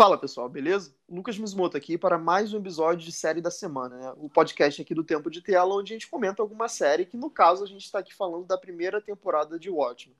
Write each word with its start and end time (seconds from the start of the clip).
Fala 0.00 0.16
pessoal, 0.16 0.48
beleza? 0.48 0.94
Lucas 1.06 1.38
Mismoto 1.38 1.76
aqui 1.76 1.98
para 1.98 2.16
mais 2.16 2.54
um 2.54 2.58
episódio 2.58 3.04
de 3.04 3.12
série 3.12 3.42
da 3.42 3.50
semana, 3.50 3.96
né? 3.96 4.12
o 4.16 4.30
podcast 4.30 4.80
aqui 4.80 4.94
do 4.94 5.04
Tempo 5.04 5.30
de 5.30 5.42
Tela, 5.42 5.74
onde 5.74 5.92
a 5.92 5.94
gente 5.94 6.08
comenta 6.08 6.40
alguma 6.40 6.68
série, 6.68 7.04
que 7.04 7.18
no 7.18 7.28
caso 7.28 7.64
a 7.64 7.66
gente 7.66 7.84
está 7.84 7.98
aqui 7.98 8.14
falando 8.14 8.46
da 8.46 8.56
primeira 8.56 8.98
temporada 8.98 9.58
de 9.58 9.68
Watchmen. 9.68 10.16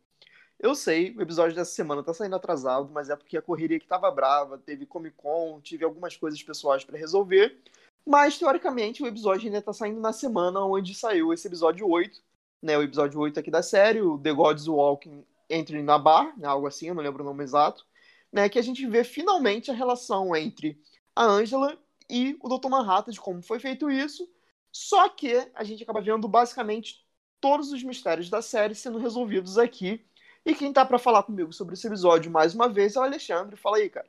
Eu 0.59 0.75
sei, 0.75 1.17
o 1.17 1.23
episódio 1.23 1.57
dessa 1.57 1.73
semana 1.73 2.03
tá 2.03 2.13
saindo 2.13 2.37
atrasado, 2.37 2.91
mas 2.93 3.09
é 3.09 3.17
porque 3.17 3.39
a 3.39 3.41
correria 3.41 3.81
que 3.81 3.87
tava 3.87 4.11
brava, 4.11 4.59
teve 4.59 4.85
Comic 4.85 5.17
Con, 5.17 5.59
tive 5.63 5.83
algumas 5.83 6.15
coisas 6.15 6.43
pessoais 6.43 6.85
para 6.85 6.99
resolver. 6.99 7.57
Mas, 8.05 8.39
teoricamente, 8.39 9.03
o 9.03 9.07
episódio 9.07 9.47
ainda 9.47 9.63
tá 9.63 9.73
saindo 9.73 9.99
na 9.99 10.13
semana 10.13 10.61
onde 10.61 10.95
saiu 10.95 11.33
esse 11.33 11.47
episódio 11.47 11.89
8, 11.89 12.21
né? 12.63 12.77
O 12.77 12.83
episódio 12.83 13.21
8 13.21 13.41
aqui 13.41 13.51
da 13.51 13.63
série, 13.63 14.01
o 14.01 14.19
The 14.19 14.33
Gods 14.33 14.67
Walking 14.67 15.25
Entre 15.49 15.83
na 15.83 15.99
Bar, 15.99 16.33
né, 16.39 16.47
algo 16.47 16.67
assim, 16.67 16.89
eu 16.89 16.95
não 16.95 17.03
lembro 17.03 17.23
o 17.23 17.27
nome 17.27 17.43
exato, 17.43 17.87
né? 18.33 18.49
Que 18.49 18.59
a 18.59 18.63
gente 18.63 18.87
vê 18.87 19.05
finalmente 19.05 19.71
a 19.71 19.75
relação 19.75 20.35
entre 20.37 20.81
a 21.15 21.25
Angela 21.25 21.79
e 22.09 22.37
o 22.41 22.49
Dr. 22.49 22.69
Manhattan, 22.69 23.13
de 23.13 23.21
como 23.21 23.43
foi 23.43 23.59
feito 23.59 23.91
isso. 23.91 24.29
Só 24.73 25.09
que 25.09 25.49
a 25.55 25.65
gente 25.65 25.83
acaba 25.83 26.01
vendo 26.01 26.29
basicamente 26.29 27.05
todos 27.41 27.73
os 27.73 27.83
mistérios 27.83 28.31
da 28.31 28.43
série 28.43 28.75
sendo 28.75 28.99
resolvidos 28.99 29.59
aqui 29.59 30.05
e 30.45 30.55
quem 30.55 30.73
tá 30.73 30.85
para 30.85 30.99
falar 30.99 31.23
comigo 31.23 31.53
sobre 31.53 31.75
esse 31.75 31.87
episódio 31.87 32.31
mais 32.31 32.55
uma 32.55 32.69
vez 32.69 32.97
é 32.97 33.01
o 33.01 33.03
Alexandre. 33.03 33.57
Fala 33.57 33.77
aí, 33.77 33.91
cara. 33.91 34.09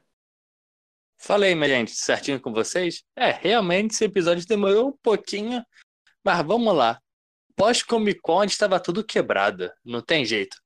Falei, 1.17 1.53
minha 1.53 1.67
gente, 1.67 1.91
certinho 1.91 2.41
com 2.41 2.51
vocês? 2.51 3.03
É, 3.15 3.31
realmente 3.31 3.93
esse 3.93 4.05
episódio 4.05 4.47
demorou 4.47 4.89
um 4.89 4.97
pouquinho, 5.03 5.63
mas 6.23 6.45
vamos 6.45 6.75
lá. 6.75 6.99
Pós-Comic 7.61 8.21
Con 8.21 8.43
estava 8.43 8.79
tudo 8.79 9.03
quebrado, 9.03 9.71
não 9.85 10.01
tem 10.01 10.25
jeito. 10.25 10.57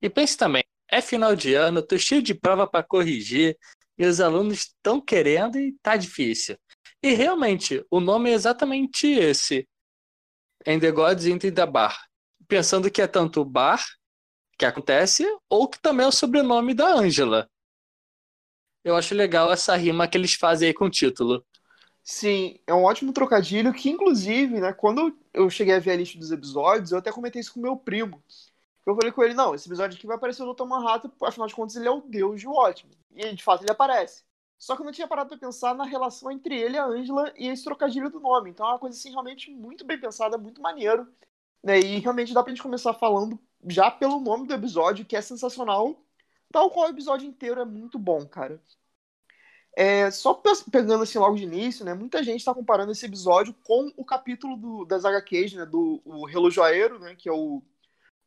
E 0.00 0.08
pense 0.08 0.36
também, 0.36 0.62
é 0.88 1.00
final 1.00 1.34
de 1.34 1.52
ano, 1.52 1.84
tô 1.84 1.98
cheio 1.98 2.22
de 2.22 2.32
prova 2.32 2.64
para 2.64 2.84
corrigir, 2.84 3.58
e 3.98 4.06
os 4.06 4.20
alunos 4.20 4.58
estão 4.58 5.00
querendo 5.00 5.58
e 5.58 5.72
tá 5.82 5.96
difícil. 5.96 6.56
E 7.02 7.12
realmente, 7.12 7.84
o 7.90 7.98
nome 7.98 8.30
é 8.30 8.34
exatamente 8.34 9.08
esse. 9.08 9.68
In 10.64 10.78
the 10.78 10.92
Gods 10.92 11.26
Into 11.26 11.52
the 11.52 11.66
Bar. 11.66 12.00
Pensando 12.46 12.88
que 12.88 13.02
é 13.02 13.08
tanto 13.08 13.44
bar 13.44 13.84
que 14.56 14.64
acontece, 14.64 15.26
ou 15.50 15.68
que 15.68 15.82
também 15.82 16.04
é 16.04 16.08
o 16.08 16.12
sobrenome 16.12 16.72
da 16.72 16.86
Ângela. 16.86 17.50
Eu 18.84 18.94
acho 18.94 19.12
legal 19.12 19.52
essa 19.52 19.74
rima 19.74 20.06
que 20.06 20.16
eles 20.16 20.34
fazem 20.34 20.68
aí 20.68 20.74
com 20.74 20.84
o 20.84 20.90
título. 20.90 21.44
Sim, 22.06 22.58
é 22.66 22.74
um 22.74 22.84
ótimo 22.84 23.12
trocadilho 23.14 23.72
que, 23.72 23.88
inclusive, 23.88 24.60
né, 24.60 24.72
quando 24.74 25.16
eu 25.32 25.48
cheguei 25.48 25.74
a 25.74 25.80
ver 25.80 25.92
a 25.92 25.96
lista 25.96 26.18
dos 26.18 26.30
episódios, 26.30 26.92
eu 26.92 26.98
até 26.98 27.10
comentei 27.10 27.40
isso 27.40 27.54
com 27.54 27.60
meu 27.60 27.76
primo. 27.76 28.22
Eu 28.84 28.94
falei 28.94 29.10
com 29.10 29.22
ele, 29.24 29.32
não, 29.32 29.54
esse 29.54 29.66
episódio 29.66 29.96
aqui 29.96 30.06
vai 30.06 30.16
aparecer 30.16 30.42
o 30.42 30.52
Dr. 30.52 30.66
Manhattan, 30.66 31.10
afinal 31.22 31.46
de 31.46 31.54
contas 31.54 31.76
ele 31.76 31.88
é 31.88 31.90
o 31.90 32.02
deus 32.02 32.40
de 32.40 32.46
Watchmen. 32.46 32.94
E, 33.14 33.32
de 33.34 33.42
fato, 33.42 33.62
ele 33.62 33.70
aparece. 33.70 34.22
Só 34.58 34.76
que 34.76 34.82
eu 34.82 34.84
não 34.84 34.92
tinha 34.92 35.08
parado 35.08 35.30
pra 35.30 35.38
pensar 35.38 35.74
na 35.74 35.84
relação 35.84 36.30
entre 36.30 36.54
ele, 36.60 36.76
a 36.76 36.84
Angela 36.84 37.32
e 37.38 37.48
esse 37.48 37.64
trocadilho 37.64 38.10
do 38.10 38.20
nome. 38.20 38.50
Então 38.50 38.66
é 38.66 38.70
uma 38.70 38.78
coisa, 38.78 38.96
assim, 38.96 39.10
realmente 39.10 39.50
muito 39.50 39.84
bem 39.84 39.98
pensada, 39.98 40.36
muito 40.36 40.60
maneiro. 40.60 41.08
Né? 41.62 41.80
E 41.80 41.98
realmente 42.00 42.34
dá 42.34 42.42
pra 42.42 42.52
gente 42.52 42.62
começar 42.62 42.92
falando 42.94 43.38
já 43.66 43.90
pelo 43.90 44.20
nome 44.20 44.46
do 44.46 44.54
episódio, 44.54 45.06
que 45.06 45.16
é 45.16 45.22
sensacional, 45.22 45.96
tal 46.52 46.70
qual 46.70 46.86
o 46.86 46.90
episódio 46.90 47.26
inteiro 47.26 47.60
é 47.60 47.64
muito 47.64 47.98
bom, 47.98 48.26
cara. 48.26 48.62
É, 49.76 50.10
só 50.10 50.40
pegando 50.70 51.02
assim 51.02 51.18
logo 51.18 51.36
de 51.36 51.42
início, 51.42 51.84
né? 51.84 51.94
Muita 51.94 52.22
gente 52.22 52.38
está 52.38 52.54
comparando 52.54 52.92
esse 52.92 53.04
episódio 53.04 53.54
com 53.64 53.92
o 53.96 54.04
capítulo 54.04 54.56
do, 54.56 54.84
das 54.84 55.04
HQs, 55.04 55.54
né? 55.54 55.66
Do 55.66 56.00
o 56.04 56.24
Relojoeiro, 56.26 56.98
né? 56.98 57.14
Que 57.16 57.28
é 57.28 57.32
o 57.32 57.60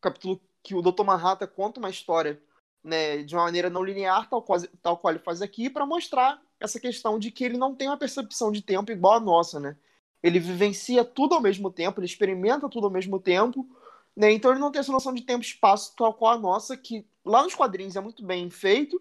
capítulo 0.01 0.41
que 0.63 0.75
o 0.75 0.81
Dr. 0.81 1.03
Manhattan 1.03 1.47
conta 1.47 1.79
uma 1.79 1.89
história 1.89 2.41
né, 2.83 3.23
de 3.23 3.35
uma 3.35 3.43
maneira 3.43 3.69
não 3.69 3.83
linear, 3.83 4.29
tal 4.29 4.41
qual, 4.41 4.59
tal 4.81 4.97
qual 4.97 5.13
ele 5.13 5.23
faz 5.23 5.41
aqui, 5.41 5.69
para 5.69 5.85
mostrar 5.85 6.41
essa 6.59 6.79
questão 6.79 7.19
de 7.19 7.31
que 7.31 7.43
ele 7.43 7.57
não 7.57 7.75
tem 7.75 7.87
uma 7.87 7.97
percepção 7.97 8.51
de 8.51 8.61
tempo 8.61 8.91
igual 8.91 9.15
a 9.15 9.19
nossa, 9.19 9.59
né? 9.59 9.77
Ele 10.23 10.39
vivencia 10.39 11.05
tudo 11.05 11.35
ao 11.35 11.41
mesmo 11.41 11.69
tempo, 11.69 11.99
ele 11.99 12.07
experimenta 12.07 12.67
tudo 12.69 12.87
ao 12.87 12.91
mesmo 12.91 13.19
tempo, 13.19 13.67
né? 14.15 14.31
Então 14.31 14.51
ele 14.51 14.59
não 14.59 14.71
tem 14.71 14.79
essa 14.79 14.91
noção 14.91 15.13
de 15.13 15.21
tempo 15.21 15.43
e 15.43 15.47
espaço 15.47 15.93
tal 15.95 16.13
qual 16.13 16.33
a 16.33 16.37
nossa, 16.37 16.75
que 16.75 17.05
lá 17.23 17.43
nos 17.43 17.53
quadrinhos 17.53 17.95
é 17.95 18.01
muito 18.01 18.25
bem 18.25 18.49
feito. 18.49 18.99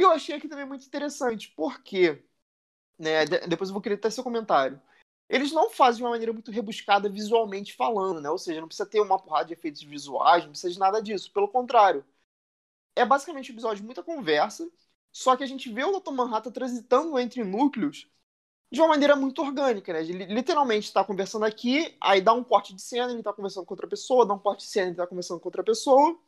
E 0.00 0.02
eu 0.02 0.10
achei 0.10 0.34
aqui 0.34 0.48
também 0.48 0.64
muito 0.64 0.86
interessante, 0.86 1.52
porque, 1.54 2.24
né, 2.98 3.26
depois 3.26 3.68
eu 3.68 3.74
vou 3.74 3.82
querer 3.82 3.98
ter 3.98 4.10
seu 4.10 4.24
comentário. 4.24 4.80
Eles 5.28 5.52
não 5.52 5.68
fazem 5.68 5.98
de 5.98 6.04
uma 6.04 6.12
maneira 6.12 6.32
muito 6.32 6.50
rebuscada 6.50 7.06
visualmente 7.06 7.74
falando, 7.74 8.18
né? 8.18 8.30
Ou 8.30 8.38
seja, 8.38 8.62
não 8.62 8.66
precisa 8.66 8.88
ter 8.88 9.00
uma 9.02 9.18
porrada 9.18 9.48
de 9.48 9.52
efeitos 9.52 9.82
visuais, 9.82 10.44
não 10.44 10.52
precisa 10.52 10.72
de 10.72 10.78
nada 10.78 11.02
disso. 11.02 11.30
Pelo 11.30 11.48
contrário, 11.48 12.02
é 12.96 13.04
basicamente 13.04 13.52
um 13.52 13.54
episódio 13.54 13.78
de 13.78 13.84
muita 13.84 14.02
conversa, 14.02 14.70
só 15.12 15.36
que 15.36 15.44
a 15.44 15.46
gente 15.46 15.70
vê 15.70 15.84
o 15.84 15.92
Dr. 15.92 16.12
Manhattan 16.12 16.50
transitando 16.50 17.18
entre 17.18 17.44
núcleos 17.44 18.08
de 18.72 18.80
uma 18.80 18.88
maneira 18.88 19.16
muito 19.16 19.42
orgânica, 19.42 19.92
né? 19.92 20.00
Ele 20.00 20.24
literalmente 20.26 20.86
está 20.88 21.04
conversando 21.04 21.44
aqui, 21.44 21.96
aí 22.00 22.22
dá 22.22 22.32
um 22.32 22.44
corte 22.44 22.74
de 22.74 22.82
cena, 22.82 23.10
ele 23.10 23.20
está 23.20 23.34
conversando 23.34 23.66
com 23.66 23.74
outra 23.74 23.88
pessoa, 23.88 24.26
dá 24.26 24.34
um 24.34 24.38
corte 24.38 24.64
de 24.64 24.70
cena, 24.72 24.86
ele 24.86 24.92
está 24.92 25.06
conversando 25.06 25.40
com 25.40 25.48
outra 25.48 25.62
pessoa, 25.64 26.18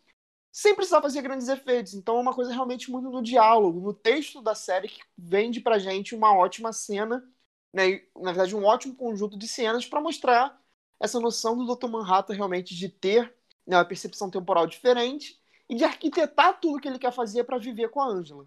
sem 0.53 0.75
precisar 0.75 1.03
fazer 1.03 1.23
grandes 1.23 1.49
efeitos. 1.49 1.95
Então 1.95 2.19
é 2.19 2.21
uma 2.21 2.35
coisa 2.35 2.53
realmente 2.53 2.91
muito 2.91 3.11
no 3.11 3.23
diálogo, 3.23 3.81
no 3.81 3.95
texto 3.95 4.43
da 4.43 4.55
série 4.55 4.89
que 4.89 5.01
vende 5.17 5.61
pra 5.61 5.79
gente 5.79 6.15
uma 6.15 6.37
ótima 6.37 6.73
cena, 6.73 7.25
né? 7.73 8.03
Na 8.17 8.33
verdade, 8.33 8.55
um 8.55 8.65
ótimo 8.65 8.95
conjunto 8.95 9.39
de 9.39 9.49
cenas 9.49 9.87
para 9.87 10.01
mostrar 10.01 10.61
essa 11.01 11.19
noção 11.19 11.57
do 11.57 11.75
Dr. 11.75 11.89
Manhattan 11.89 12.35
realmente 12.35 12.77
de 12.77 12.89
ter 12.89 13.35
né, 13.67 13.77
uma 13.77 13.85
percepção 13.85 14.31
temporal 14.31 14.67
diferente 14.67 15.41
e 15.69 15.75
de 15.75 15.85
arquitetar 15.85 16.61
tudo 16.61 16.81
que 16.81 16.87
ele 16.87 16.99
quer 16.99 17.13
fazer 17.13 17.45
para 17.45 17.59
viver 17.59 17.89
com 17.91 18.01
a 18.01 18.07
Angela. 18.07 18.47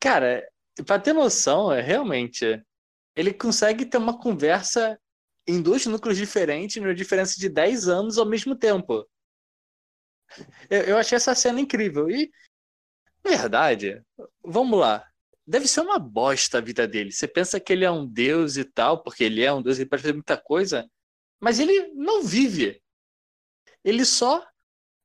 Cara, 0.00 0.48
Pra 0.84 0.98
ter 0.98 1.12
noção, 1.12 1.72
é 1.72 1.80
realmente. 1.80 2.62
Ele 3.16 3.32
consegue 3.32 3.84
ter 3.84 3.98
uma 3.98 4.18
conversa 4.18 4.98
em 5.46 5.60
dois 5.60 5.86
núcleos 5.86 6.16
diferentes, 6.16 6.80
numa 6.80 6.94
diferença 6.94 7.38
de 7.38 7.48
10 7.48 7.88
anos 7.88 8.18
ao 8.18 8.26
mesmo 8.26 8.54
tempo. 8.54 9.06
Eu, 10.68 10.82
eu 10.82 10.98
achei 10.98 11.16
essa 11.16 11.34
cena 11.34 11.60
incrível. 11.60 12.10
E, 12.10 12.30
verdade, 13.24 14.02
vamos 14.42 14.78
lá. 14.78 15.04
Deve 15.46 15.66
ser 15.66 15.80
uma 15.80 15.98
bosta 15.98 16.58
a 16.58 16.60
vida 16.60 16.86
dele. 16.86 17.10
Você 17.10 17.26
pensa 17.26 17.58
que 17.58 17.72
ele 17.72 17.84
é 17.84 17.90
um 17.90 18.06
deus 18.06 18.56
e 18.56 18.64
tal, 18.64 19.02
porque 19.02 19.24
ele 19.24 19.42
é 19.42 19.52
um 19.52 19.62
deus, 19.62 19.78
ele 19.78 19.88
pode 19.88 20.02
fazer 20.02 20.12
muita 20.12 20.36
coisa, 20.36 20.88
mas 21.40 21.58
ele 21.58 21.88
não 21.94 22.22
vive. 22.22 22.82
Ele 23.82 24.04
só 24.04 24.46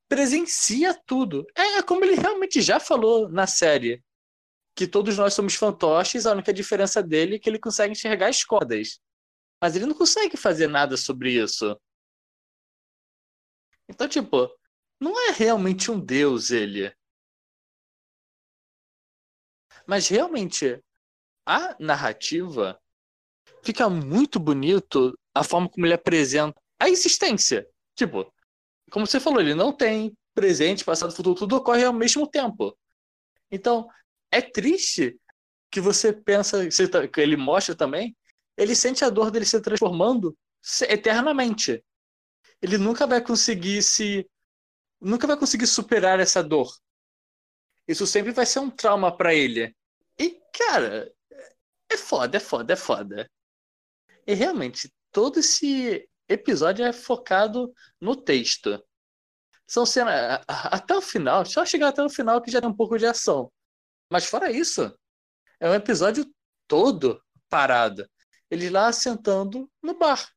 presencia 0.08 0.94
tudo. 1.06 1.46
É 1.54 1.82
como 1.82 2.04
ele 2.04 2.14
realmente 2.14 2.60
já 2.60 2.78
falou 2.78 3.28
na 3.28 3.46
série 3.46 4.04
que 4.74 4.86
todos 4.86 5.16
nós 5.16 5.32
somos 5.34 5.54
fantoches, 5.54 6.26
a 6.26 6.32
única 6.32 6.52
diferença 6.52 7.02
dele 7.02 7.36
é 7.36 7.38
que 7.38 7.48
ele 7.48 7.58
consegue 7.58 7.92
enxergar 7.92 8.28
as 8.28 8.44
cordas. 8.44 9.00
Mas 9.60 9.76
ele 9.76 9.86
não 9.86 9.94
consegue 9.94 10.36
fazer 10.36 10.66
nada 10.66 10.96
sobre 10.96 11.32
isso. 11.32 11.80
Então, 13.88 14.08
tipo, 14.08 14.50
não 15.04 15.28
é 15.28 15.32
realmente 15.32 15.90
um 15.90 16.00
deus 16.00 16.50
ele. 16.50 16.90
Mas 19.86 20.08
realmente, 20.08 20.82
a 21.44 21.76
narrativa 21.78 22.80
fica 23.62 23.86
muito 23.90 24.40
bonito 24.40 25.18
a 25.34 25.44
forma 25.44 25.68
como 25.68 25.84
ele 25.84 25.92
apresenta 25.92 26.58
a 26.80 26.88
existência. 26.88 27.68
Tipo, 27.94 28.32
como 28.90 29.06
você 29.06 29.20
falou, 29.20 29.42
ele 29.42 29.54
não 29.54 29.76
tem 29.76 30.16
presente, 30.34 30.86
passado, 30.86 31.14
futuro, 31.14 31.34
tudo 31.34 31.56
ocorre 31.56 31.84
ao 31.84 31.92
mesmo 31.92 32.26
tempo. 32.26 32.74
Então, 33.50 33.86
é 34.30 34.40
triste 34.40 35.20
que 35.70 35.82
você 35.82 36.14
pensa, 36.14 36.66
tá, 36.90 37.06
que 37.06 37.20
ele 37.20 37.36
mostra 37.36 37.74
também, 37.74 38.16
ele 38.56 38.74
sente 38.74 39.04
a 39.04 39.10
dor 39.10 39.30
dele 39.30 39.44
se 39.44 39.60
transformando 39.60 40.34
eternamente. 40.88 41.84
Ele 42.62 42.78
nunca 42.78 43.06
vai 43.06 43.20
conseguir 43.20 43.82
se 43.82 44.26
nunca 45.04 45.26
vai 45.26 45.36
conseguir 45.36 45.66
superar 45.66 46.18
essa 46.18 46.42
dor. 46.42 46.72
Isso 47.86 48.06
sempre 48.06 48.32
vai 48.32 48.46
ser 48.46 48.60
um 48.60 48.70
trauma 48.70 49.14
para 49.14 49.34
ele. 49.34 49.74
E 50.18 50.40
cara, 50.52 51.12
é 51.90 51.96
foda, 51.96 52.36
é 52.36 52.40
foda, 52.40 52.72
é 52.72 52.76
foda. 52.76 53.30
E 54.26 54.34
realmente 54.34 54.92
todo 55.12 55.40
esse 55.40 56.08
episódio 56.28 56.84
é 56.84 56.92
focado 56.92 57.72
no 58.00 58.16
texto. 58.16 58.82
São 59.66 59.84
cenas 59.86 60.40
até 60.48 60.96
o 60.96 61.02
final, 61.02 61.44
só 61.44 61.64
chegar 61.64 61.88
até 61.88 62.02
o 62.02 62.10
final 62.10 62.40
que 62.40 62.50
já 62.50 62.60
tem 62.60 62.68
um 62.68 62.76
pouco 62.76 62.98
de 62.98 63.06
ação. 63.06 63.52
Mas 64.10 64.26
fora 64.26 64.50
isso, 64.50 64.92
é 65.60 65.68
um 65.68 65.74
episódio 65.74 66.26
todo 66.66 67.22
parado. 67.48 68.08
Eles 68.50 68.70
lá 68.70 68.92
sentando 68.92 69.70
no 69.82 69.98
bar. 69.98 70.28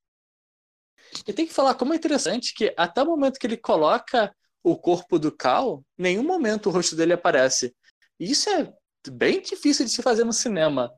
E 1.26 1.34
tem 1.34 1.46
que 1.48 1.54
falar 1.54 1.76
como 1.76 1.94
é 1.94 1.96
interessante 1.96 2.54
que 2.54 2.74
até 2.78 3.02
o 3.02 3.06
momento 3.06 3.40
que 3.40 3.48
ele 3.48 3.58
coloca 3.58 4.34
o 4.70 4.78
corpo 4.78 5.18
do 5.18 5.32
Cal, 5.32 5.82
nenhum 5.98 6.24
momento 6.24 6.68
o 6.68 6.72
rosto 6.72 6.96
dele 6.96 7.14
aparece. 7.14 7.74
Isso 8.20 8.50
é 8.50 8.74
bem 9.10 9.42
difícil 9.42 9.86
de 9.86 9.92
se 9.92 10.02
fazer 10.02 10.26
no 10.26 10.34
cinema. 10.34 10.92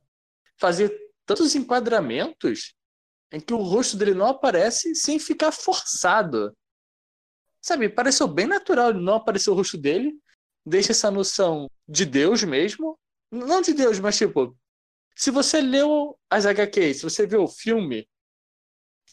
Fazer 0.57 0.91
tantos 1.23 1.53
enquadramentos 1.53 2.73
em 3.31 3.39
que 3.39 3.53
o 3.53 3.61
rosto 3.61 3.95
dele 3.95 4.15
não 4.15 4.25
aparece 4.25 4.95
sem 4.95 5.19
ficar 5.19 5.51
forçado. 5.51 6.51
sabe, 7.61 7.87
pareceu 7.89 8.27
bem 8.27 8.47
natural 8.47 8.91
não 8.91 9.15
aparecer 9.15 9.51
o 9.51 9.53
rosto 9.53 9.77
dele. 9.77 10.17
Deixa 10.65 10.91
essa 10.91 11.11
noção 11.11 11.69
de 11.87 12.05
Deus 12.05 12.43
mesmo. 12.43 12.97
Não 13.31 13.61
de 13.61 13.73
Deus, 13.73 13.99
mas 13.99 14.17
tipo, 14.17 14.57
se 15.15 15.29
você 15.29 15.61
leu 15.61 16.17
as 16.27 16.47
HQs, 16.47 16.97
se 16.97 17.03
você 17.03 17.27
viu 17.27 17.43
o 17.43 17.47
filme, 17.47 18.09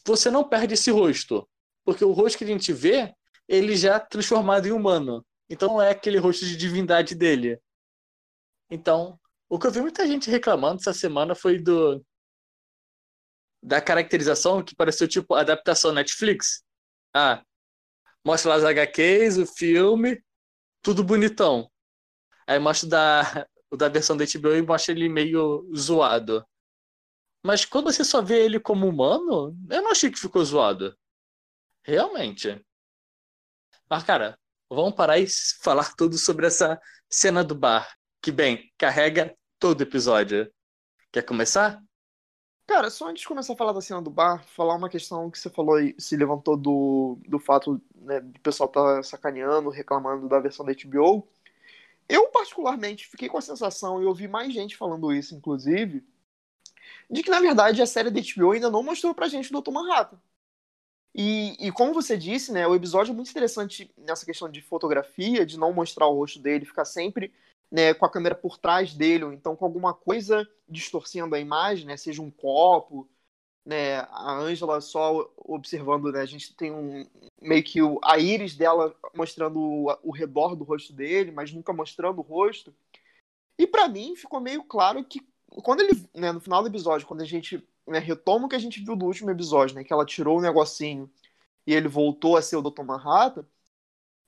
você 0.07 0.31
não 0.31 0.49
perde 0.49 0.73
esse 0.73 0.91
rosto. 0.91 1.47
Porque 1.85 2.03
o 2.03 2.13
rosto 2.13 2.39
que 2.39 2.45
a 2.45 2.47
gente 2.47 2.73
vê, 2.73 3.15
ele 3.49 3.77
já 3.77 3.97
é 3.97 3.99
transformado 4.01 4.67
em 4.67 4.73
humano. 4.73 5.25
Então 5.49 5.69
não 5.69 5.83
é 5.83 5.91
aquele 5.91 6.19
rosto 6.19 6.45
de 6.45 6.57
divindade 6.57 7.15
dele. 7.15 7.61
Então, 8.71 9.19
o 9.49 9.59
que 9.59 9.67
eu 9.67 9.71
vi 9.71 9.81
muita 9.81 10.07
gente 10.07 10.31
reclamando 10.31 10.81
essa 10.81 10.93
semana 10.93 11.35
foi 11.35 11.59
do 11.59 12.05
da 13.63 13.81
caracterização 13.81 14.63
que 14.63 14.77
pareceu 14.77 15.09
tipo 15.09 15.35
adaptação 15.35 15.93
Netflix. 15.93 16.63
Ah, 17.13 17.43
mostra 18.25 18.51
lá 18.51 18.57
as 18.57 18.65
HQs, 18.65 19.39
o 19.39 19.47
filme, 19.47 20.23
tudo 20.83 21.03
bonitão. 21.03 21.71
Aí 22.47 22.59
mostra 22.59 22.89
da, 22.89 23.47
da 23.77 23.89
versão 23.89 24.17
da 24.17 24.25
HBO 24.25 24.55
e 24.55 24.63
mostra 24.63 24.93
ele 24.93 25.09
meio 25.09 25.69
zoado. 25.77 26.47
Mas 27.45 27.65
quando 27.65 27.93
você 27.93 28.05
só 28.05 28.23
vê 28.23 28.45
ele 28.45 28.61
como 28.61 28.89
humano, 28.89 29.57
eu 29.71 29.83
não 29.83 29.91
achei 29.91 30.11
que 30.11 30.19
ficou 30.19 30.45
zoado. 30.45 30.97
Realmente. 31.85 32.65
Mas, 33.89 34.03
cara, 34.03 34.39
vamos 34.69 34.95
parar 34.95 35.19
e 35.19 35.27
falar 35.63 35.95
tudo 35.95 36.19
sobre 36.19 36.47
essa 36.47 36.81
cena 37.09 37.45
do 37.45 37.55
bar. 37.55 37.97
Que, 38.21 38.33
bem, 38.33 38.73
carrega 38.77 39.37
todo 39.59 39.83
episódio. 39.83 40.53
Quer 41.13 41.23
começar? 41.23 41.81
Cara, 42.67 42.91
só 42.91 43.09
antes 43.09 43.23
de 43.23 43.29
começar 43.29 43.53
a 43.53 43.57
falar 43.57 43.73
da 43.73 43.81
cena 43.81 44.03
do 44.03 44.11
bar, 44.11 44.45
falar 44.45 44.75
uma 44.75 44.89
questão 44.89 45.31
que 45.31 45.39
você 45.39 45.49
falou 45.49 45.77
aí, 45.77 45.95
se 45.99 46.17
levantou 46.17 46.57
do, 46.57 47.17
do 47.29 47.39
fato 47.39 47.81
né, 47.95 48.21
do 48.21 48.41
pessoal 48.41 48.69
tá 48.69 49.03
sacaneando, 49.05 49.71
reclamando 49.71 50.29
da 50.29 50.41
versão 50.41 50.67
da 50.67 50.73
HBO. 50.73 51.29
Eu, 52.09 52.29
particularmente, 52.31 53.07
fiquei 53.07 53.29
com 53.29 53.39
a 53.39 53.41
sensação, 53.41 54.03
e 54.03 54.07
ouvi 54.07 54.27
mais 54.27 54.53
gente 54.53 54.77
falando 54.77 55.13
isso, 55.13 55.35
inclusive, 55.37 56.05
de 57.09 57.23
que, 57.23 57.31
na 57.31 57.41
verdade, 57.41 57.81
a 57.81 57.87
série 57.87 58.11
da 58.11 58.21
HBO 58.21 58.51
ainda 58.51 58.71
não 58.71 58.83
mostrou 58.83 59.15
pra 59.15 59.29
gente 59.29 59.55
o 59.55 59.61
Dr. 59.61 59.71
Manhattan. 59.71 60.21
E, 61.15 61.57
e 61.59 61.73
como 61.73 61.95
você 61.95 62.17
disse, 62.17 62.53
né, 62.53 62.67
o 62.67 62.75
episódio 62.75 63.13
é 63.13 63.15
muito 63.15 63.31
interessante 63.31 63.91
nessa 63.97 64.27
questão 64.27 64.51
de 64.51 64.61
fotografia, 64.61 65.47
de 65.47 65.59
não 65.59 65.73
mostrar 65.73 66.07
o 66.07 66.15
rosto 66.15 66.39
dele, 66.39 66.67
ficar 66.67 66.85
sempre 66.85 67.33
né, 67.71 67.95
com 67.95 68.05
a 68.05 68.11
câmera 68.11 68.35
por 68.35 68.59
trás 68.59 68.95
dele, 68.95 69.25
ou 69.25 69.33
então 69.33 69.57
com 69.57 69.65
alguma 69.65 69.95
coisa 69.95 70.49
distorcendo 70.69 71.35
a 71.35 71.41
imagem, 71.41 71.87
né, 71.87 71.97
seja 71.97 72.23
um 72.23 72.31
copo, 72.31 73.09
né, 73.65 74.01
a 74.11 74.39
Angela 74.39 74.81
só 74.81 75.33
observando, 75.37 76.13
né, 76.13 76.21
a 76.21 76.27
gente 76.27 76.55
tem 76.55 76.71
um 76.71 77.07
meio 77.41 77.65
que 77.65 77.83
o, 77.83 77.99
a 78.05 78.19
íris 78.19 78.55
dela 78.55 78.95
mostrando 79.15 79.59
o, 79.59 79.99
o 80.03 80.13
redor 80.13 80.55
do 80.55 80.65
rosto 80.65 80.93
dele, 80.93 81.33
mas 81.33 81.53
nunca 81.53 81.73
mostrando 81.73 82.19
o 82.19 82.23
rosto. 82.23 82.75
E 83.59 83.67
para 83.67 83.89
mim 83.89 84.15
ficou 84.15 84.41
meio 84.41 84.63
claro 84.65 85.05
que 85.05 85.21
quando 85.63 85.81
ele, 85.81 86.09
né, 86.15 86.33
no 86.33 86.41
final 86.41 86.63
do 86.63 86.69
episódio, 86.69 87.07
quando 87.07 87.23
a 87.23 87.27
gente 87.27 87.67
né, 87.87 87.99
retoma 87.99 88.47
o 88.47 88.49
que 88.49 88.57
a 88.57 88.59
gente 88.61 88.83
viu 88.85 88.97
do 88.97 89.07
último 89.07 89.31
episódio, 89.31 89.77
né, 89.77 89.85
que 89.85 89.93
ela 89.93 90.07
tirou 90.07 90.39
o 90.39 90.43
negocinho 90.43 91.11
e 91.67 91.75
ele 91.75 91.89
voltou 91.89 92.37
a 92.37 92.43
ser 92.43 92.57
o 92.57 92.63
Dr. 92.63 92.83
Manhattan, 92.85 93.47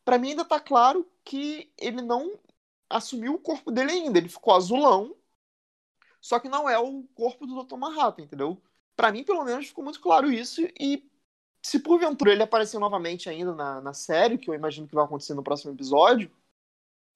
para 0.04 0.18
mim 0.18 0.30
ainda 0.30 0.44
tá 0.44 0.60
claro 0.60 1.06
que 1.24 1.72
ele 1.78 2.02
não 2.02 2.38
assumiu 2.90 3.34
o 3.34 3.38
corpo 3.38 3.70
dele 3.70 3.92
ainda, 3.92 4.18
ele 4.18 4.28
ficou 4.28 4.54
azulão, 4.54 5.14
só 6.20 6.38
que 6.40 6.48
não 6.48 6.68
é 6.68 6.78
o 6.78 7.04
corpo 7.14 7.46
do 7.46 7.62
Dr. 7.62 7.76
Manhattan, 7.76 8.22
entendeu? 8.22 8.60
Para 8.96 9.12
mim, 9.12 9.24
pelo 9.24 9.44
menos, 9.44 9.68
ficou 9.68 9.84
muito 9.84 10.00
claro 10.00 10.32
isso 10.32 10.62
e 10.78 11.08
se 11.62 11.80
porventura 11.80 12.32
ele 12.32 12.42
aparecer 12.42 12.78
novamente 12.78 13.28
ainda 13.28 13.54
na, 13.54 13.80
na 13.80 13.92
série, 13.94 14.38
que 14.38 14.50
eu 14.50 14.54
imagino 14.54 14.88
que 14.88 14.94
vai 14.94 15.04
acontecer 15.04 15.34
no 15.34 15.42
próximo 15.42 15.72
episódio, 15.72 16.30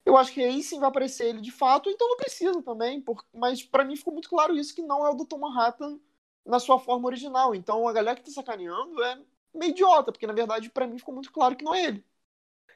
eu 0.05 0.17
acho 0.17 0.33
que 0.33 0.41
aí 0.43 0.61
sim 0.61 0.79
vai 0.79 0.89
aparecer 0.89 1.27
ele 1.27 1.41
de 1.41 1.51
fato, 1.51 1.89
então 1.89 2.07
não 2.09 2.17
precisa 2.17 2.61
também, 2.61 3.01
por... 3.01 3.25
mas 3.33 3.63
para 3.63 3.85
mim 3.85 3.95
ficou 3.95 4.13
muito 4.13 4.29
claro 4.29 4.55
isso, 4.57 4.75
que 4.75 4.81
não 4.81 5.05
é 5.05 5.09
o 5.09 5.15
Dr. 5.15 5.37
Manhattan 5.37 5.99
na 6.45 6.59
sua 6.59 6.79
forma 6.79 7.07
original. 7.07 7.55
Então 7.55 7.87
a 7.87 7.93
galera 7.93 8.17
que 8.17 8.25
tá 8.25 8.31
sacaneando 8.31 9.01
é 9.03 9.21
meio 9.53 9.71
idiota, 9.71 10.11
porque 10.11 10.27
na 10.27 10.33
verdade 10.33 10.69
para 10.69 10.87
mim 10.87 10.97
ficou 10.97 11.13
muito 11.13 11.31
claro 11.31 11.55
que 11.55 11.63
não 11.63 11.75
é 11.75 11.85
ele. 11.85 12.05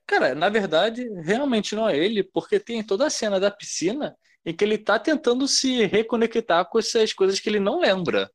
Cara, 0.05 0.33
na 0.33 0.47
verdade, 0.47 1.03
realmente 1.21 1.75
não 1.75 1.87
é 1.87 1.97
ele, 1.97 2.23
porque 2.23 2.59
tem 2.59 2.81
toda 2.81 3.07
a 3.07 3.09
cena 3.09 3.39
da 3.39 3.51
piscina 3.51 4.17
em 4.45 4.55
que 4.55 4.63
ele 4.63 4.77
tá 4.77 4.97
tentando 4.97 5.45
se 5.47 5.85
reconectar 5.85 6.65
com 6.69 6.79
essas 6.79 7.11
coisas 7.11 7.39
que 7.41 7.49
ele 7.49 7.59
não 7.59 7.81
lembra. 7.81 8.31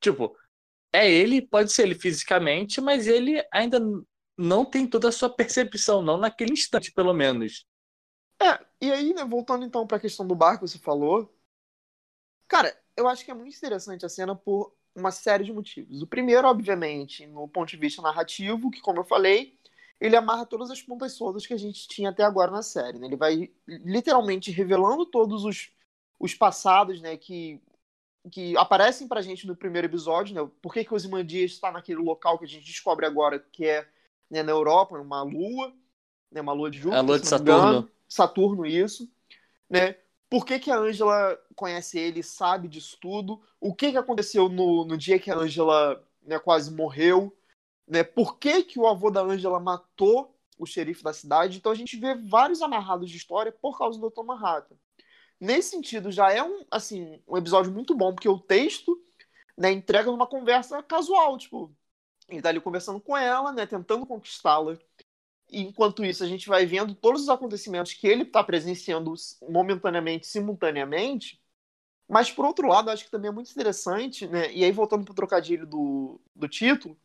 Tipo, 0.00 0.34
é 0.90 1.10
ele, 1.10 1.46
pode 1.46 1.70
ser 1.70 1.82
ele 1.82 1.94
fisicamente, 1.94 2.80
mas 2.80 3.06
ele 3.06 3.44
ainda 3.52 3.78
não 4.38 4.64
tem 4.64 4.86
toda 4.86 5.08
a 5.08 5.12
sua 5.12 5.28
percepção, 5.28 6.00
não 6.00 6.16
naquele 6.16 6.52
instante, 6.52 6.90
pelo 6.90 7.12
menos. 7.12 7.66
É, 8.40 8.64
e 8.80 8.90
aí, 8.90 9.12
né, 9.12 9.24
voltando 9.24 9.64
então 9.64 9.86
para 9.86 9.98
a 9.98 10.00
questão 10.00 10.26
do 10.26 10.34
barco 10.34 10.64
que 10.64 10.70
você 10.70 10.78
falou, 10.78 11.30
cara, 12.48 12.74
eu 12.96 13.08
acho 13.08 13.24
que 13.24 13.30
é 13.30 13.34
muito 13.34 13.56
interessante 13.56 14.04
a 14.04 14.08
cena 14.08 14.34
por 14.34 14.74
uma 14.94 15.10
série 15.10 15.44
de 15.44 15.52
motivos. 15.52 16.02
O 16.02 16.06
primeiro, 16.06 16.48
obviamente, 16.48 17.26
no 17.26 17.46
ponto 17.46 17.68
de 17.68 17.76
vista 17.76 18.00
narrativo, 18.00 18.70
que 18.70 18.80
como 18.80 19.00
eu 19.00 19.04
falei, 19.04 19.58
ele 20.00 20.16
amarra 20.16 20.46
todas 20.46 20.70
as 20.70 20.80
pontas 20.82 21.12
soltas 21.12 21.46
que 21.46 21.54
a 21.54 21.58
gente 21.58 21.86
tinha 21.86 22.10
até 22.10 22.22
agora 22.22 22.50
na 22.50 22.62
série. 22.62 22.98
Né? 22.98 23.06
Ele 23.06 23.16
vai 23.16 23.50
literalmente 23.66 24.50
revelando 24.50 25.04
todos 25.04 25.44
os, 25.44 25.70
os 26.18 26.34
passados, 26.34 27.00
né, 27.00 27.16
que 27.16 27.60
que 28.30 28.56
aparecem 28.56 29.06
pra 29.06 29.22
gente 29.22 29.46
no 29.46 29.54
primeiro 29.54 29.86
episódio, 29.86 30.34
né? 30.34 30.50
Por 30.60 30.72
que, 30.72 30.84
que 30.84 30.92
Ozymandias 30.92 31.52
está 31.52 31.70
naquele 31.70 32.00
local 32.00 32.38
que 32.38 32.44
a 32.44 32.48
gente 32.48 32.66
descobre 32.66 33.06
agora 33.06 33.38
que 33.38 33.64
é 33.64 33.86
né, 34.30 34.42
na 34.42 34.52
Europa, 34.52 34.98
uma 34.98 35.22
lua, 35.22 35.72
né, 36.30 36.40
uma 36.40 36.52
lua 36.52 36.70
de 36.70 36.78
Júpiter. 36.78 36.98
A 36.98 37.02
lua 37.02 37.20
de 37.20 37.28
Saturno. 37.28 37.90
Saturno, 38.08 38.66
isso. 38.66 39.08
Né? 39.70 39.96
Por 40.28 40.44
que, 40.44 40.58
que 40.58 40.70
a 40.70 40.78
Angela 40.78 41.38
conhece 41.54 41.98
ele, 41.98 42.22
sabe 42.22 42.68
disso 42.68 42.98
tudo? 43.00 43.40
O 43.60 43.74
que, 43.74 43.92
que 43.92 43.98
aconteceu 43.98 44.48
no, 44.48 44.84
no 44.84 44.96
dia 44.96 45.18
que 45.18 45.30
a 45.30 45.36
Angela 45.36 46.04
né, 46.22 46.38
quase 46.38 46.70
morreu? 46.72 47.36
Né? 47.86 48.02
Por 48.02 48.38
que, 48.38 48.62
que 48.62 48.78
o 48.78 48.86
avô 48.86 49.10
da 49.10 49.22
Angela 49.22 49.60
matou 49.60 50.36
o 50.58 50.66
xerife 50.66 51.02
da 51.02 51.12
cidade? 51.12 51.58
Então 51.58 51.70
a 51.70 51.76
gente 51.76 51.96
vê 51.96 52.14
vários 52.14 52.60
amarrados 52.60 53.10
de 53.10 53.16
história 53.16 53.52
por 53.52 53.78
causa 53.78 53.98
do 54.00 54.10
Dr. 54.10 54.24
Manhattan. 54.24 54.76
Nesse 55.38 55.70
sentido, 55.70 56.10
já 56.10 56.32
é 56.32 56.42
um, 56.42 56.64
assim, 56.70 57.22
um 57.28 57.36
episódio 57.36 57.70
muito 57.70 57.94
bom, 57.94 58.12
porque 58.12 58.28
o 58.28 58.38
texto 58.38 58.98
né, 59.56 59.70
entrega 59.70 60.10
uma 60.10 60.26
conversa 60.26 60.82
casual, 60.82 61.36
tipo, 61.38 61.74
ele 62.28 62.42
tá 62.42 62.48
ali 62.48 62.60
conversando 62.60 63.00
com 63.00 63.16
ela, 63.16 63.52
né, 63.52 63.66
tentando 63.66 64.06
conquistá-la, 64.06 64.78
enquanto 65.50 66.04
isso, 66.04 66.24
a 66.24 66.26
gente 66.26 66.48
vai 66.48 66.66
vendo 66.66 66.94
todos 66.94 67.22
os 67.22 67.28
acontecimentos 67.28 67.92
que 67.94 68.06
ele 68.06 68.22
está 68.22 68.42
presenciando 68.42 69.14
momentaneamente, 69.48 70.26
simultaneamente. 70.26 71.40
Mas, 72.08 72.30
por 72.30 72.44
outro 72.44 72.68
lado, 72.68 72.90
acho 72.90 73.04
que 73.04 73.10
também 73.10 73.28
é 73.30 73.32
muito 73.32 73.50
interessante, 73.50 74.26
né? 74.28 74.52
E 74.52 74.64
aí, 74.64 74.72
voltando 74.72 75.04
para 75.04 75.12
o 75.12 75.16
trocadilho 75.16 75.66
do, 75.66 76.20
do 76.34 76.48
título, 76.48 76.96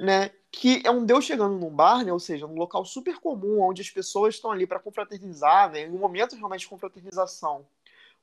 né? 0.00 0.30
Que 0.50 0.82
é 0.84 0.90
um 0.90 1.04
Deus 1.04 1.24
chegando 1.24 1.58
num 1.58 1.70
bar, 1.74 2.04
né? 2.04 2.12
Ou 2.12 2.20
seja, 2.20 2.46
num 2.46 2.56
local 2.56 2.84
super 2.84 3.18
comum, 3.20 3.60
onde 3.62 3.82
as 3.82 3.90
pessoas 3.90 4.34
estão 4.34 4.50
ali 4.52 4.66
para 4.66 4.80
confraternizar, 4.80 5.70
né? 5.72 5.82
Em 5.82 5.90
um 5.90 5.98
momento 5.98 6.36
realmente 6.36 6.62
de 6.62 6.68
confraternização. 6.68 7.66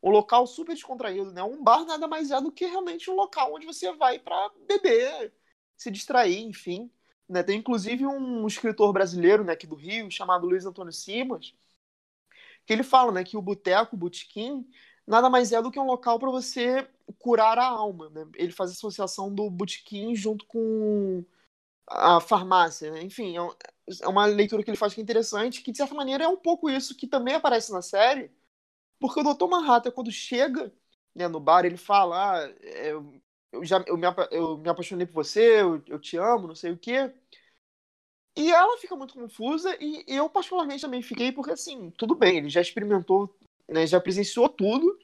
Um 0.02 0.10
local 0.12 0.48
super 0.48 0.74
descontraído, 0.74 1.32
né? 1.32 1.44
Um 1.44 1.64
bar 1.64 1.86
nada 1.86 2.08
mais 2.08 2.32
é 2.32 2.42
do 2.42 2.52
que 2.52 2.66
realmente 2.66 3.10
um 3.12 3.16
local 3.16 3.54
onde 3.54 3.66
você 3.66 3.92
vai 3.94 4.20
para 4.20 4.52
beber, 4.68 5.34
se 5.78 5.92
distrair, 5.92 6.40
enfim. 6.44 6.90
Né? 7.30 7.44
Tem 7.44 7.60
inclusive 7.60 8.06
um 8.06 8.48
escritor 8.48 8.92
brasileiro 8.92 9.44
né, 9.44 9.54
aqui 9.54 9.68
do 9.68 9.76
Rio, 9.76 10.10
chamado 10.10 10.48
Luiz 10.48 10.66
Antônio 10.66 10.92
Simas, 10.92 11.54
que 12.66 12.74
ele 12.74 12.84
fala 12.84 13.12
né, 13.12 13.24
que 13.24 13.38
o 13.38 13.42
boteco, 13.42 13.96
o 13.96 14.00
botequim, 14.00 14.68
nada 15.06 15.30
mais 15.30 15.52
é 15.52 15.62
do 15.62 15.72
que 15.72 15.80
um 15.80 15.86
local 15.86 16.20
para 16.20 16.30
você 16.32 16.88
curar 17.20 17.58
a 17.60 17.66
alma. 17.66 18.10
Né? 18.10 18.28
Ele 18.36 18.52
faz 18.52 18.72
associação 18.72 19.34
do 19.34 19.50
botequim 19.50 20.16
junto 20.16 20.46
com 20.46 21.24
a 21.88 22.20
farmácia. 22.20 22.92
Né? 22.92 23.04
Enfim, 23.04 23.38
é, 23.38 23.42
é 24.02 24.08
uma 24.08 24.26
leitura 24.26 24.64
que 24.64 24.70
ele 24.70 24.78
faz 24.78 24.94
que 24.94 25.02
é 25.02 25.04
interessante, 25.04 25.62
que 25.62 25.72
de 25.72 25.78
certa 25.78 25.96
maneira 25.96 26.24
é 26.24 26.28
um 26.28 26.38
pouco 26.38 26.70
isso 26.70 26.96
que 26.96 27.08
também 27.08 27.36
aparece 27.36 27.72
na 27.72 27.82
série, 27.82 28.32
porque 29.00 29.20
o 29.22 29.34
Dr. 29.34 29.48
Manhattan, 29.48 29.92
quando 29.92 30.12
chega 30.12 30.74
né, 31.16 31.28
no 31.28 31.40
bar, 31.40 31.66
ele 31.66 31.78
fala: 31.78 32.36
ah, 32.36 32.54
é, 32.62 32.94
eu 33.52 33.66
já 33.66 33.84
eu 33.88 33.98
me, 33.98 34.08
eu 34.32 34.58
me 34.58 34.70
apaixonei 34.70 35.06
por 35.06 35.24
você, 35.24 35.62
eu, 35.62 35.82
eu 35.88 36.00
te 36.00 36.18
amo, 36.18 36.48
não 36.48 36.56
sei 36.56 36.72
o 36.72 36.78
quê. 36.78 37.14
E 38.36 38.52
ela 38.52 38.78
fica 38.78 38.96
muito 38.96 39.14
confusa 39.16 39.76
e 39.82 40.04
eu 40.08 40.30
particularmente 40.30 40.82
também 40.82 41.02
fiquei 41.02 41.32
porque 41.32 41.52
assim, 41.52 41.92
tudo 41.92 42.16
bem, 42.16 42.38
ele 42.38 42.50
já 42.50 42.62
experimentou, 42.62 43.36
né, 43.68 43.86
já 43.86 44.00
presenciou 44.00 44.48
tudo, 44.48 44.98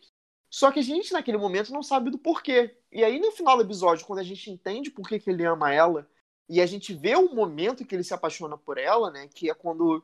só 0.49 0.71
que 0.71 0.79
a 0.79 0.83
gente 0.83 1.11
naquele 1.11 1.37
momento 1.37 1.73
não 1.73 1.83
sabe 1.83 2.09
do 2.09 2.17
porquê. 2.17 2.77
E 2.91 3.03
aí 3.03 3.19
no 3.19 3.31
final 3.31 3.57
do 3.57 3.63
episódio, 3.63 4.05
quando 4.05 4.19
a 4.19 4.23
gente 4.23 4.49
entende 4.49 4.89
por 4.89 5.07
que, 5.07 5.19
que 5.19 5.29
ele 5.29 5.45
ama 5.45 5.73
ela 5.73 6.09
e 6.47 6.61
a 6.61 6.65
gente 6.65 6.93
vê 6.93 7.15
o 7.15 7.33
momento 7.33 7.85
que 7.85 7.95
ele 7.95 8.03
se 8.03 8.13
apaixona 8.13 8.57
por 8.57 8.77
ela, 8.77 9.11
né, 9.11 9.27
que 9.27 9.49
é 9.49 9.53
quando 9.53 9.97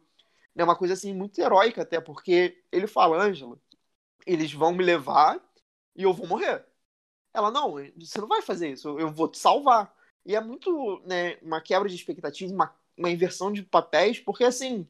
é 0.55 0.59
né, 0.59 0.63
uma 0.63 0.75
coisa 0.75 0.93
assim 0.93 1.13
muito 1.13 1.39
heróica 1.39 1.83
até, 1.83 2.01
porque 2.01 2.61
ele 2.71 2.87
fala, 2.87 3.23
Ângela, 3.23 3.57
eles 4.25 4.51
vão 4.53 4.73
me 4.73 4.83
levar 4.83 5.39
e 5.95 6.03
eu 6.03 6.13
vou 6.13 6.27
morrer. 6.27 6.65
Ela, 7.33 7.51
não, 7.51 7.75
você 7.97 8.19
não 8.19 8.27
vai 8.27 8.41
fazer 8.41 8.71
isso, 8.71 8.99
eu 8.99 9.11
vou 9.11 9.27
te 9.27 9.37
salvar. 9.37 9.93
E 10.25 10.35
é 10.35 10.41
muito, 10.41 11.01
né, 11.05 11.37
uma 11.41 11.61
quebra 11.61 11.87
de 11.89 11.95
expectativa, 11.95 12.53
uma, 12.53 12.75
uma 12.97 13.09
inversão 13.09 13.51
de 13.51 13.63
papéis, 13.63 14.19
porque 14.19 14.43
assim, 14.43 14.87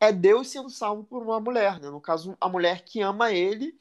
é 0.00 0.12
Deus 0.12 0.48
sendo 0.48 0.68
salvo 0.70 1.04
por 1.04 1.22
uma 1.22 1.40
mulher, 1.40 1.80
né? 1.80 1.90
No 1.90 2.00
caso, 2.00 2.36
a 2.40 2.48
mulher 2.48 2.84
que 2.84 3.00
ama 3.00 3.32
ele, 3.32 3.78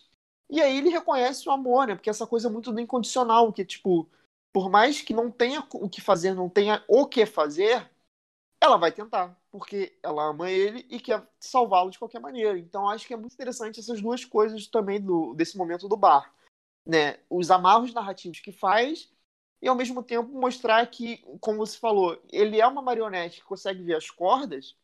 e 0.50 0.62
aí 0.62 0.78
ele 0.78 0.90
reconhece 0.90 1.48
o 1.50 1.52
amor, 1.52 1.88
né? 1.88 1.96
Porque 1.96 2.10
essa 2.10 2.28
coisa 2.28 2.48
é 2.50 2.52
muito 2.52 2.72
do 2.72 2.80
incondicional, 2.80 3.52
que 3.54 3.66
tipo, 3.66 4.10
por 4.54 4.70
mais 4.70 5.02
que 5.02 5.14
não 5.14 5.32
tenha 5.32 5.68
o 5.74 5.90
que 5.90 6.02
fazer, 6.02 6.34
não 6.36 6.50
tenha 6.50 6.84
o 6.88 7.08
que 7.08 7.26
fazer, 7.26 7.90
ela 8.62 8.78
vai 8.78 8.92
tentar, 8.92 9.38
porque 9.52 9.98
ela 10.02 10.26
ama 10.26 10.50
ele 10.50 10.86
e 10.90 11.00
quer 11.00 11.28
salvá-lo 11.40 11.92
de 11.92 12.00
qualquer 12.00 12.20
maneira. 12.20 12.58
Então 12.58 12.90
acho 12.90 13.06
que 13.08 13.14
é 13.14 13.18
muito 13.18 13.34
interessante 13.34 13.80
essas 13.80 14.02
duas 14.02 14.24
coisas 14.26 14.68
também 14.68 15.02
do, 15.02 15.34
desse 15.34 15.58
momento 15.58 15.88
do 15.88 15.98
bar, 15.98 16.34
né? 16.86 17.20
Os 17.30 17.50
amarros 17.52 17.94
narrativos 17.94 18.40
que 18.40 18.52
faz 18.52 19.10
e 19.62 19.68
ao 19.68 19.76
mesmo 19.76 20.04
tempo 20.04 20.30
mostrar 20.30 20.86
que, 20.88 21.18
como 21.40 21.60
você 21.60 21.78
falou, 21.78 22.22
ele 22.32 22.60
é 22.60 22.68
uma 22.68 22.82
marionete 22.82 23.40
que 23.40 23.46
consegue 23.48 23.82
ver 23.84 23.96
as 23.96 24.10
cordas, 24.10 24.76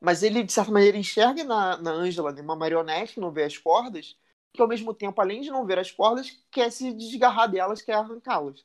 mas 0.00 0.22
ele, 0.22 0.42
de 0.42 0.52
certa 0.52 0.70
maneira, 0.70 0.98
enxerga 0.98 1.42
na, 1.44 1.76
na 1.78 1.90
Angela 1.90 2.30
né, 2.32 2.42
uma 2.42 2.54
marionete 2.54 3.14
que 3.14 3.20
não 3.20 3.32
vê 3.32 3.44
as 3.44 3.56
cordas, 3.56 4.16
que 4.52 4.60
ao 4.60 4.68
mesmo 4.68 4.94
tempo, 4.94 5.20
além 5.20 5.40
de 5.40 5.50
não 5.50 5.66
ver 5.66 5.78
as 5.78 5.90
cordas, 5.90 6.30
quer 6.50 6.70
se 6.70 6.92
desgarrar 6.92 7.50
delas, 7.50 7.82
quer 7.82 7.94
arrancá-las. 7.94 8.64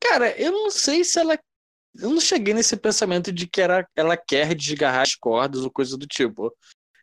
Cara, 0.00 0.30
eu 0.40 0.52
não 0.52 0.70
sei 0.70 1.04
se 1.04 1.18
ela. 1.18 1.38
Eu 1.94 2.10
não 2.10 2.20
cheguei 2.20 2.54
nesse 2.54 2.76
pensamento 2.76 3.30
de 3.30 3.46
que 3.46 3.60
era, 3.60 3.86
ela 3.94 4.16
quer 4.16 4.54
desgarrar 4.54 5.02
as 5.02 5.14
cordas 5.14 5.62
ou 5.62 5.70
coisa 5.70 5.98
do 5.98 6.06
tipo. 6.06 6.54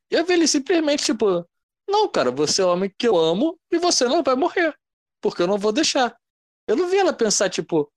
Eu 0.10 0.26
vi 0.26 0.34
ele 0.34 0.48
simplesmente, 0.48 1.04
tipo, 1.04 1.48
não, 1.90 2.10
cara, 2.10 2.32
você 2.32 2.62
é 2.62 2.66
o 2.66 2.70
homem 2.70 2.94
que 2.98 3.08
eu 3.08 3.18
amo 3.18 3.60
e 3.72 3.78
você 3.78 4.06
não 4.06 4.24
vai 4.24 4.36
morrer. 4.36 4.74
Porque 5.22 5.42
eu 5.42 5.48
não 5.48 5.58
vou 5.58 5.72
deixar. 5.72 6.16
Eu 6.68 6.76
não 6.76 6.88
vi 6.88 6.98
ela 6.98 7.14
pensar, 7.14 7.50
tipo, 7.50 7.92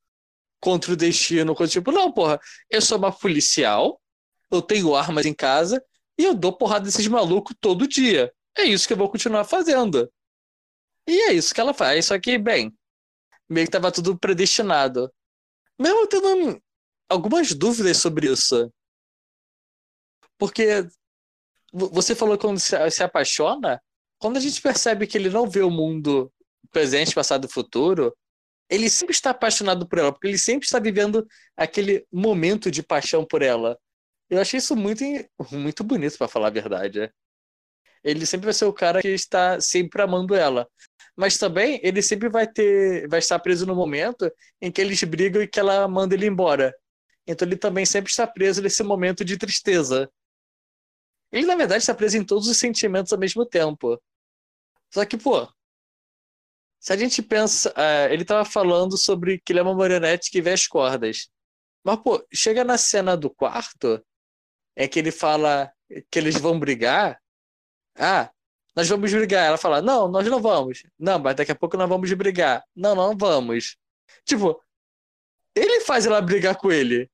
contra 0.61 0.93
o 0.93 0.97
destino, 0.97 1.55
coisa 1.55 1.73
tipo, 1.73 1.93
não, 1.93 2.13
porra, 2.13 2.41
eu 2.71 2.81
sou 2.81 2.99
uma 2.99 3.13
policial, 3.13 4.01
eu 4.51 4.63
tenho 4.63 4.95
armas 4.95 5.27
em 5.27 5.35
casa 5.35 5.85
e 6.19 6.25
eu 6.25 6.35
dou 6.35 6.57
porrada 6.57 6.85
desses 6.85 7.07
malucos 7.07 7.57
todo 7.61 7.89
dia. 7.89 8.33
É 8.57 8.65
isso 8.65 8.87
que 8.87 8.93
eu 8.93 8.97
vou 8.97 9.11
continuar 9.11 9.45
fazendo. 9.45 10.11
E 11.09 11.31
é 11.31 11.33
isso 11.33 11.55
que 11.55 11.61
ela 11.61 11.75
faz. 11.75 12.07
Só 12.07 12.19
que, 12.19 12.39
bem, 12.39 12.73
meio 13.49 13.67
que 13.67 13.73
tava 13.73 13.91
tudo 13.91 14.19
predestinado. 14.19 15.13
Mesmo 15.79 16.07
tendo 16.07 16.63
algumas 17.09 17.53
dúvidas 17.55 17.97
sobre 17.97 18.31
isso. 18.31 18.73
Porque 20.39 20.87
você 21.73 22.15
falou 22.15 22.37
quando 22.37 22.59
se 22.59 23.03
apaixona, 23.03 23.81
quando 24.19 24.37
a 24.37 24.41
gente 24.41 24.61
percebe 24.61 25.07
que 25.07 25.17
ele 25.17 25.31
não 25.31 25.49
vê 25.49 25.63
o 25.63 25.71
mundo 25.71 26.33
presente, 26.71 27.15
passado 27.15 27.47
e 27.47 27.53
futuro, 27.53 28.17
ele 28.69 28.89
sempre 28.89 29.15
está 29.15 29.31
apaixonado 29.31 29.87
por 29.87 29.99
ela, 29.99 30.13
porque 30.13 30.27
ele 30.27 30.39
sempre 30.39 30.65
está 30.65 30.79
vivendo 30.79 31.27
aquele 31.57 32.07
momento 32.13 32.71
de 32.71 32.83
paixão 32.83 33.25
por 33.25 33.43
ela. 33.43 33.79
Eu 34.31 34.41
achei 34.41 34.59
isso 34.59 34.75
muito, 34.75 35.05
muito 35.51 35.85
bonito, 35.85 36.17
para 36.17 36.29
falar 36.29 36.47
a 36.47 36.51
verdade. 36.51 37.01
É. 37.01 37.11
Ele 38.03 38.25
sempre 38.25 38.47
vai 38.47 38.55
ser 38.55 38.65
o 38.65 38.73
cara 38.73 39.01
que 39.01 39.09
está 39.09 39.61
sempre 39.61 40.01
amando 40.01 40.35
ela. 40.35 40.67
Mas 41.15 41.37
também 41.37 41.81
ele 41.83 42.01
sempre 42.01 42.29
vai 42.29 42.47
ter, 42.47 43.07
vai 43.09 43.19
estar 43.19 43.39
preso 43.39 43.67
no 43.67 43.75
momento 43.75 44.31
em 44.61 44.73
que 44.73 44.81
eles 44.81 45.03
brigam 45.05 45.43
e 45.43 45.47
que 45.47 45.61
ela 45.61 45.87
manda 45.87 46.15
ele 46.15 46.27
embora. 46.27 46.75
Então 47.27 47.47
ele 47.47 47.57
também 47.57 47.85
sempre 47.85 48.11
está 48.11 48.27
preso 48.27 48.63
nesse 48.63 48.83
momento 48.83 49.25
de 49.25 49.37
tristeza. 49.37 50.11
Ele, 51.33 51.47
na 51.47 51.57
verdade, 51.57 51.83
está 51.83 51.95
preso 51.95 52.19
em 52.19 52.25
todos 52.25 52.47
os 52.47 52.59
sentimentos 52.59 53.13
ao 53.13 53.19
mesmo 53.19 53.47
tempo. 53.47 54.01
Só 54.93 55.05
que, 55.07 55.17
pô, 55.17 55.49
se 56.83 56.93
a 56.93 56.97
gente 56.97 57.23
pensa. 57.23 57.71
Uh, 57.71 58.13
ele 58.13 58.25
tava 58.25 58.45
falando 58.45 58.99
sobre 58.99 59.41
que 59.41 59.53
ele 59.53 59.61
é 59.61 59.63
uma 59.63 59.75
marionete 59.75 60.31
que 60.31 60.43
vê 60.43 60.51
as 60.51 60.67
cordas. 60.67 61.29
Mas, 61.85 61.97
pô, 62.03 62.27
chega 62.33 62.65
na 62.65 62.77
cena 62.77 63.17
do 63.17 63.31
quarto, 63.31 64.05
é 64.77 64.89
que 64.89 64.99
ele 64.99 65.13
fala 65.13 65.73
que 66.11 66.19
eles 66.19 66.37
vão 66.37 66.59
brigar. 66.59 67.21
Ah, 67.97 68.31
nós 68.75 68.89
vamos 68.89 69.13
brigar. 69.13 69.47
Ela 69.47 69.59
fala, 69.59 69.81
não, 69.81 70.09
nós 70.09 70.27
não 70.27 70.41
vamos. 70.43 70.83
Não, 70.99 71.19
mas 71.21 71.37
daqui 71.37 71.53
a 71.53 71.57
pouco 71.57 71.77
nós 71.77 71.89
vamos 71.89 72.13
brigar. 72.15 72.65
Não, 72.75 72.95
não 72.97 73.17
vamos. 73.17 73.77
Tipo, 74.25 74.61
ele 75.55 75.83
faz 75.83 76.05
ela 76.07 76.21
brigar 76.21 76.57
com 76.57 76.73
ele. 76.73 77.11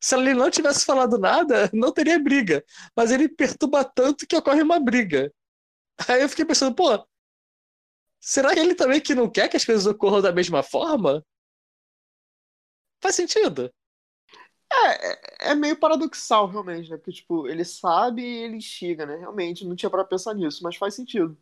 Se 0.00 0.16
ele 0.16 0.34
não 0.34 0.50
tivesse 0.50 0.84
falado 0.84 1.18
nada, 1.18 1.70
não 1.72 1.92
teria 1.92 2.18
briga. 2.18 2.64
Mas 2.96 3.10
ele 3.10 3.28
perturba 3.28 3.84
tanto 3.84 4.26
que 4.26 4.36
ocorre 4.36 4.62
uma 4.62 4.78
briga. 4.80 5.32
Aí 6.08 6.22
eu 6.22 6.28
fiquei 6.28 6.44
pensando, 6.44 6.74
pô, 6.74 7.06
Será 8.20 8.54
que 8.54 8.60
ele 8.60 8.74
também 8.76 9.00
que 9.00 9.12
não 9.14 9.28
quer 9.30 9.48
que 9.48 9.56
as 9.56 9.64
coisas 9.64 9.86
ocorram 9.86 10.20
da 10.22 10.30
mesma 10.32 10.62
forma? 10.62 11.24
Faz 13.00 13.16
sentido. 13.16 13.72
É, 14.70 15.48
é, 15.48 15.50
é 15.52 15.54
meio 15.54 15.78
paradoxal, 15.78 16.46
realmente, 16.46 16.90
né? 16.90 16.96
Porque, 16.96 17.12
tipo, 17.12 17.48
ele 17.48 17.64
sabe 17.64 18.22
e 18.22 18.42
ele 18.44 18.60
chega, 18.60 19.06
né? 19.06 19.16
Realmente, 19.16 19.64
não 19.64 19.74
tinha 19.76 19.90
para 19.90 20.04
pensar 20.04 20.34
nisso, 20.34 20.62
mas 20.62 20.76
faz 20.76 20.94
sentido. 20.94 21.36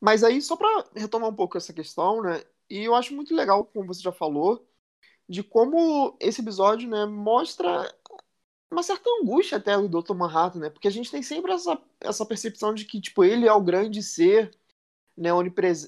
Mas 0.00 0.24
aí, 0.24 0.40
só 0.42 0.56
para 0.56 0.84
retomar 0.94 1.28
um 1.30 1.34
pouco 1.34 1.56
essa 1.56 1.72
questão, 1.72 2.22
né? 2.22 2.42
E 2.70 2.84
eu 2.84 2.94
acho 2.94 3.14
muito 3.14 3.34
legal, 3.34 3.64
como 3.64 3.86
você 3.86 4.02
já 4.02 4.12
falou, 4.12 4.66
de 5.28 5.42
como 5.42 6.16
esse 6.20 6.40
episódio, 6.40 6.88
né, 6.88 7.04
mostra 7.06 7.94
uma 8.70 8.82
certa 8.82 9.08
angústia 9.20 9.58
até 9.58 9.76
do 9.76 9.88
Dr. 9.88 10.14
Manhattan, 10.14 10.60
né? 10.60 10.70
Porque 10.70 10.88
a 10.88 10.90
gente 10.90 11.10
tem 11.10 11.22
sempre 11.22 11.52
essa, 11.52 11.80
essa 12.00 12.26
percepção 12.26 12.74
de 12.74 12.84
que, 12.84 13.00
tipo, 13.00 13.24
ele 13.24 13.46
é 13.46 13.52
o 13.52 13.62
grande 13.62 14.02
ser 14.02 14.50
né, 15.16 15.30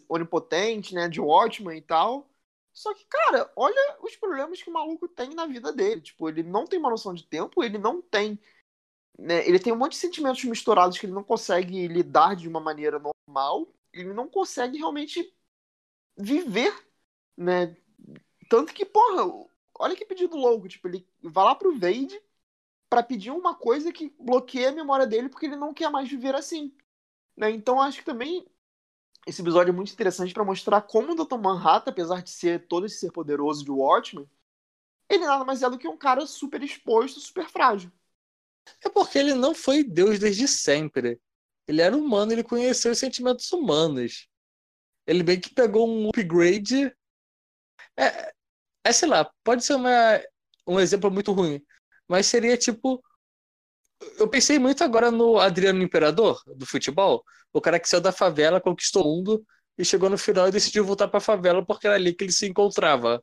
onipotente, 0.09 0.95
né, 0.95 1.09
de 1.09 1.21
Watchman 1.21 1.77
e 1.77 1.83
tal. 1.83 2.29
Só 2.73 2.95
que, 2.95 3.05
cara, 3.07 3.51
olha 3.57 3.99
os 4.03 4.17
problemas 4.17 4.63
que 4.63 4.71
o 4.71 4.73
maluco 4.73 5.09
tem 5.09 5.35
na 5.35 5.47
vida 5.47 5.73
dele. 5.73 6.01
Tipo, 6.01 6.29
ele 6.29 6.43
não 6.43 6.67
tem 6.67 6.79
uma 6.79 6.91
noção 6.91 7.15
de 7.15 7.25
tempo, 7.27 7.63
ele 7.63 7.79
não 7.79 8.01
tem. 8.03 8.39
Né, 9.19 9.47
ele 9.47 9.59
tem 9.59 9.73
um 9.73 9.77
monte 9.77 9.93
de 9.93 9.99
sentimentos 9.99 10.45
misturados 10.45 10.99
que 10.99 11.07
ele 11.07 11.13
não 11.13 11.25
consegue 11.25 11.87
lidar 11.89 12.35
de 12.37 12.49
uma 12.49 12.61
maneira 12.61 12.99
normal. 12.99 13.69
Ele 13.93 14.13
não 14.15 14.29
consegue 14.29 14.79
realmente 14.79 15.35
viver, 16.17 16.73
né? 17.37 17.77
Tanto 18.51 18.75
que, 18.75 18.85
porra, 18.85 19.49
olha 19.79 19.95
que 19.95 20.05
pedido 20.05 20.37
louco. 20.37 20.67
Tipo, 20.67 20.89
ele 20.89 21.07
vai 21.23 21.45
lá 21.45 21.55
pro 21.55 21.79
Vade 21.79 22.21
para 22.89 23.01
pedir 23.01 23.31
uma 23.31 23.55
coisa 23.55 23.93
que 23.93 24.13
bloqueia 24.19 24.71
a 24.71 24.73
memória 24.73 25.07
dele 25.07 25.29
porque 25.29 25.47
ele 25.47 25.55
não 25.55 25.73
quer 25.73 25.89
mais 25.89 26.09
viver 26.11 26.35
assim. 26.35 26.75
Né? 27.37 27.53
Então 27.53 27.81
acho 27.81 27.99
que 28.01 28.05
também 28.05 28.45
esse 29.25 29.41
episódio 29.41 29.71
é 29.71 29.75
muito 29.75 29.93
interessante 29.93 30.35
para 30.35 30.45
mostrar 30.45 30.83
como 30.83 31.13
o 31.13 31.15
Dr. 31.15 31.39
Manhattan, 31.39 31.93
apesar 31.93 32.23
de 32.23 32.31
ser 32.31 32.67
todo 32.67 32.87
esse 32.87 32.99
ser 32.99 33.13
poderoso 33.13 33.65
de 33.65 33.71
Watchmen, 33.71 34.29
ele 35.09 35.25
nada 35.25 35.45
mais 35.45 35.63
é 35.63 35.71
do 35.71 35.79
que 35.79 35.87
um 35.87 35.97
cara 35.97 36.27
super 36.27 36.61
exposto, 36.61 37.21
super 37.21 37.49
frágil. 37.49 37.93
É 38.85 38.89
porque 38.89 39.17
ele 39.17 39.35
não 39.35 39.55
foi 39.55 39.85
Deus 39.85 40.19
desde 40.19 40.49
sempre. 40.49 41.21
Ele 41.69 41.81
era 41.81 41.97
humano, 41.97 42.33
ele 42.33 42.43
conheceu 42.43 42.91
os 42.91 42.99
sentimentos 42.99 43.53
humanos. 43.53 44.29
Ele 45.07 45.23
bem 45.23 45.39
que 45.41 45.55
pegou 45.55 45.89
um 45.89 46.09
upgrade. 46.09 46.93
É, 47.97 48.35
é 48.85 48.93
sei 48.93 49.09
lá, 49.09 49.31
pode 49.45 49.65
ser 49.65 49.75
uma, 49.75 50.21
um 50.67 50.81
exemplo 50.81 51.11
muito 51.11 51.33
ruim, 51.33 51.63
mas 52.09 52.27
seria 52.27 52.57
tipo 52.57 53.03
eu 54.19 54.29
pensei 54.29 54.59
muito 54.59 54.83
agora 54.85 55.11
no 55.11 55.39
Adriano 55.39 55.83
Imperador, 55.83 56.41
do 56.57 56.67
futebol. 56.67 57.25
O 57.53 57.61
cara 57.61 57.79
que 57.81 57.89
saiu 57.89 58.01
da 58.01 58.13
favela, 58.13 58.61
conquistou 58.61 59.05
o 59.05 59.17
mundo 59.17 59.45
e 59.79 59.85
chegou 59.85 60.09
no 60.11 60.19
final 60.19 60.49
e 60.49 60.53
decidiu 60.53 60.85
voltar 60.85 61.09
para 61.09 61.19
a 61.19 61.21
favela 61.21 61.65
porque 61.65 61.87
era 61.87 61.97
ali 61.97 62.15
que 62.15 62.25
ele 62.25 62.33
se 62.33 62.47
encontrava. 62.47 63.23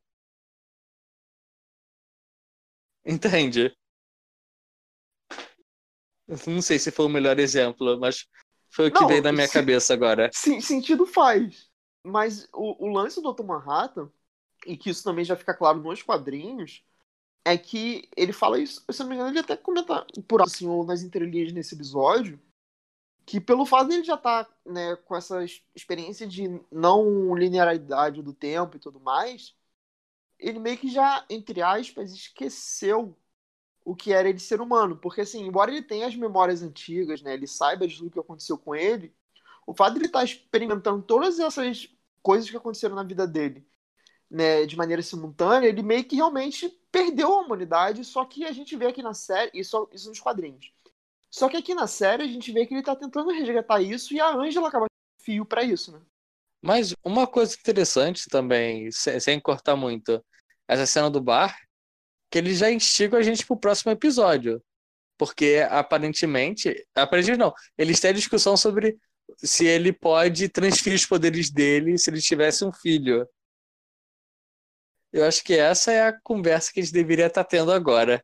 Entende? 3.03 3.73
Não 6.47 6.61
sei 6.61 6.79
se 6.79 6.91
foi 6.91 7.05
o 7.05 7.09
melhor 7.09 7.39
exemplo, 7.39 7.97
mas 7.99 8.25
foi 8.69 8.87
o 8.89 8.91
que 8.91 9.03
Não, 9.03 9.05
veio 9.05 9.21
na 9.21 9.31
minha 9.31 9.47
se, 9.47 9.49
cabeça 9.49 9.93
agora. 9.93 10.33
Sim, 10.33 10.61
sentido 10.61 11.05
faz. 11.05 11.69
Mas 12.03 12.47
o, 12.53 12.85
o 12.87 12.91
lance 12.93 13.21
do 13.21 13.29
Dr. 13.29 13.45
Manhattan, 13.45 14.11
e 14.67 14.77
que 14.77 14.89
isso 14.89 15.03
também 15.03 15.25
já 15.25 15.35
fica 15.35 15.53
claro 15.53 15.79
nos 15.81 16.03
quadrinhos, 16.03 16.83
é 17.45 17.57
que 17.57 18.09
ele 18.15 18.33
fala 18.33 18.59
isso, 18.59 18.83
se 18.91 18.99
não 18.99 19.07
me 19.09 19.15
engano, 19.15 19.31
ele 19.31 19.39
até 19.39 19.55
comenta 19.55 20.05
por 20.27 20.41
assim, 20.41 20.67
ou 20.67 20.85
nas 20.85 21.01
entrelinhas 21.01 21.53
nesse 21.53 21.75
episódio, 21.75 22.39
que 23.25 23.39
pelo 23.39 23.65
fato 23.65 23.87
dele 23.87 24.03
já 24.03 24.15
estar 24.15 24.45
tá, 24.45 24.53
né, 24.65 24.95
com 24.97 25.15
essa 25.15 25.43
experiência 25.75 26.27
de 26.27 26.61
não 26.71 27.35
linearidade 27.35 28.21
do 28.21 28.33
tempo 28.33 28.75
e 28.75 28.79
tudo 28.79 28.99
mais, 28.99 29.55
ele 30.39 30.59
meio 30.59 30.77
que 30.77 30.89
já, 30.89 31.25
entre 31.29 31.61
aspas, 31.61 32.11
esqueceu 32.13 33.17
o 33.85 33.95
que 33.95 34.13
era 34.13 34.29
ele 34.29 34.39
ser 34.39 34.61
humano. 34.61 34.97
Porque, 34.97 35.21
assim, 35.21 35.45
embora 35.45 35.71
ele 35.71 35.81
tenha 35.81 36.07
as 36.07 36.15
memórias 36.15 36.61
antigas, 36.61 37.21
né, 37.21 37.33
ele 37.33 37.47
saiba 37.47 37.87
de 37.87 37.97
tudo 37.97 38.11
que 38.11 38.19
aconteceu 38.19 38.57
com 38.57 38.75
ele, 38.75 39.13
o 39.65 39.73
fato 39.73 39.93
de 39.93 39.99
ele 39.99 40.05
estar 40.07 40.19
tá 40.19 40.25
experimentando 40.25 41.01
todas 41.03 41.39
essas 41.39 41.89
coisas 42.21 42.49
que 42.49 42.57
aconteceram 42.57 42.95
na 42.95 43.03
vida 43.03 43.25
dele 43.27 43.65
né, 44.29 44.65
de 44.65 44.75
maneira 44.75 45.01
simultânea, 45.01 45.67
ele 45.67 45.81
meio 45.81 46.03
que 46.03 46.15
realmente 46.15 46.69
perdeu 46.91 47.33
a 47.33 47.41
humanidade, 47.41 48.03
só 48.03 48.25
que 48.25 48.45
a 48.45 48.51
gente 48.51 48.75
vê 48.75 48.87
aqui 48.87 49.01
na 49.01 49.13
série, 49.13 49.51
isso, 49.53 49.87
isso 49.91 50.09
nos 50.09 50.19
quadrinhos. 50.19 50.71
Só 51.29 51.49
que 51.49 51.57
aqui 51.57 51.73
na 51.73 51.87
série 51.87 52.23
a 52.23 52.27
gente 52.27 52.51
vê 52.51 52.65
que 52.65 52.73
ele 52.73 52.83
tá 52.83 52.95
tentando 52.95 53.31
resgatar 53.31 53.81
isso 53.81 54.13
e 54.13 54.19
a 54.19 54.33
Angela 54.35 54.69
acaba 54.69 54.85
fio 55.21 55.45
para 55.45 55.63
isso, 55.63 55.91
né? 55.91 56.01
Mas 56.61 56.93
uma 57.03 57.27
coisa 57.27 57.53
interessante 57.53 58.25
também, 58.29 58.91
sem, 58.91 59.19
sem 59.19 59.39
cortar 59.39 59.75
muito, 59.75 60.23
essa 60.67 60.85
cena 60.85 61.09
do 61.09 61.21
bar, 61.21 61.55
que 62.29 62.37
ele 62.37 62.53
já 62.53 62.71
instiga 62.71 63.17
a 63.17 63.21
gente 63.21 63.45
pro 63.45 63.57
próximo 63.57 63.91
episódio. 63.91 64.61
Porque 65.17 65.65
aparentemente. 65.69 66.85
Aparentemente 66.95 67.39
não. 67.39 67.53
Eles 67.77 67.99
têm 67.99 68.13
discussão 68.13 68.55
sobre 68.55 68.97
se 69.37 69.65
ele 69.65 69.91
pode 69.91 70.47
transferir 70.49 70.97
os 70.97 71.05
poderes 71.05 71.49
dele 71.49 71.97
se 71.97 72.09
ele 72.09 72.21
tivesse 72.21 72.63
um 72.63 72.71
filho. 72.71 73.27
Eu 75.11 75.25
acho 75.25 75.43
que 75.43 75.53
essa 75.53 75.91
é 75.91 76.07
a 76.07 76.19
conversa 76.21 76.71
que 76.71 76.79
a 76.79 76.83
gente 76.83 76.93
deveria 76.93 77.27
estar 77.27 77.43
tá 77.43 77.49
tendo 77.49 77.71
agora. 77.71 78.23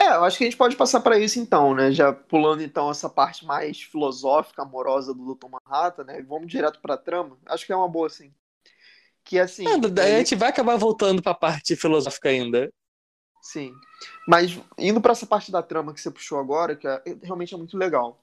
É, 0.00 0.08
eu 0.14 0.24
acho 0.24 0.38
que 0.38 0.44
a 0.44 0.46
gente 0.46 0.56
pode 0.56 0.76
passar 0.76 1.00
para 1.00 1.18
isso 1.18 1.38
então, 1.38 1.74
né? 1.74 1.92
Já 1.92 2.10
pulando 2.10 2.62
então 2.62 2.90
essa 2.90 3.08
parte 3.08 3.44
mais 3.44 3.82
filosófica, 3.82 4.62
amorosa 4.62 5.12
do 5.12 5.34
Dr. 5.34 5.48
Manhattan, 5.48 6.04
né? 6.04 6.22
Vamos 6.22 6.50
direto 6.50 6.80
para 6.80 6.94
a 6.94 6.98
trama. 6.98 7.38
Acho 7.44 7.66
que 7.66 7.72
é 7.72 7.76
uma 7.76 7.88
boa, 7.88 8.08
sim. 8.08 8.32
Que 9.22 9.38
assim. 9.38 9.64
Não, 9.64 9.76
ele... 9.76 10.00
A 10.00 10.18
gente 10.18 10.34
vai 10.34 10.48
acabar 10.48 10.76
voltando 10.78 11.22
para 11.22 11.32
a 11.32 11.34
parte 11.34 11.76
filosófica 11.76 12.30
ainda. 12.30 12.72
Sim. 13.42 13.74
Mas 14.26 14.58
indo 14.78 15.02
para 15.02 15.12
essa 15.12 15.26
parte 15.26 15.52
da 15.52 15.62
trama 15.62 15.92
que 15.92 16.00
você 16.00 16.10
puxou 16.10 16.38
agora, 16.38 16.74
que 16.74 16.88
é, 16.88 17.02
realmente 17.22 17.52
é 17.52 17.58
muito 17.58 17.76
legal. 17.76 18.22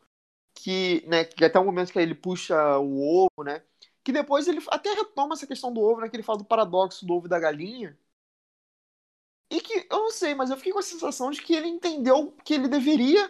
Que, 0.55 1.03
né, 1.05 1.25
que 1.25 1.45
até 1.45 1.59
o 1.59 1.65
momento 1.65 1.93
que 1.93 1.99
ele 1.99 2.15
puxa 2.15 2.79
o 2.79 3.25
ovo, 3.25 3.43
né? 3.43 3.61
Que 4.07 4.13
depois 4.13 4.47
ele 4.47 4.63
até 4.69 4.93
retoma 4.93 5.33
essa 5.33 5.45
questão 5.45 5.73
do 5.73 5.81
ovo, 5.81 5.99
né? 5.99 6.07
Que 6.07 6.15
ele 6.15 6.23
fala 6.23 6.37
do 6.37 6.45
paradoxo 6.45 7.05
do 7.05 7.13
ovo 7.13 7.25
e 7.25 7.29
da 7.29 7.37
galinha. 7.37 7.99
E 9.51 9.59
que, 9.59 9.85
eu 9.91 9.97
não 9.97 10.11
sei, 10.11 10.33
mas 10.33 10.49
eu 10.49 10.55
fiquei 10.55 10.71
com 10.71 10.79
a 10.79 10.81
sensação 10.81 11.29
de 11.29 11.41
que 11.41 11.53
ele 11.53 11.67
entendeu 11.67 12.31
que 12.45 12.53
ele 12.53 12.69
deveria 12.69 13.29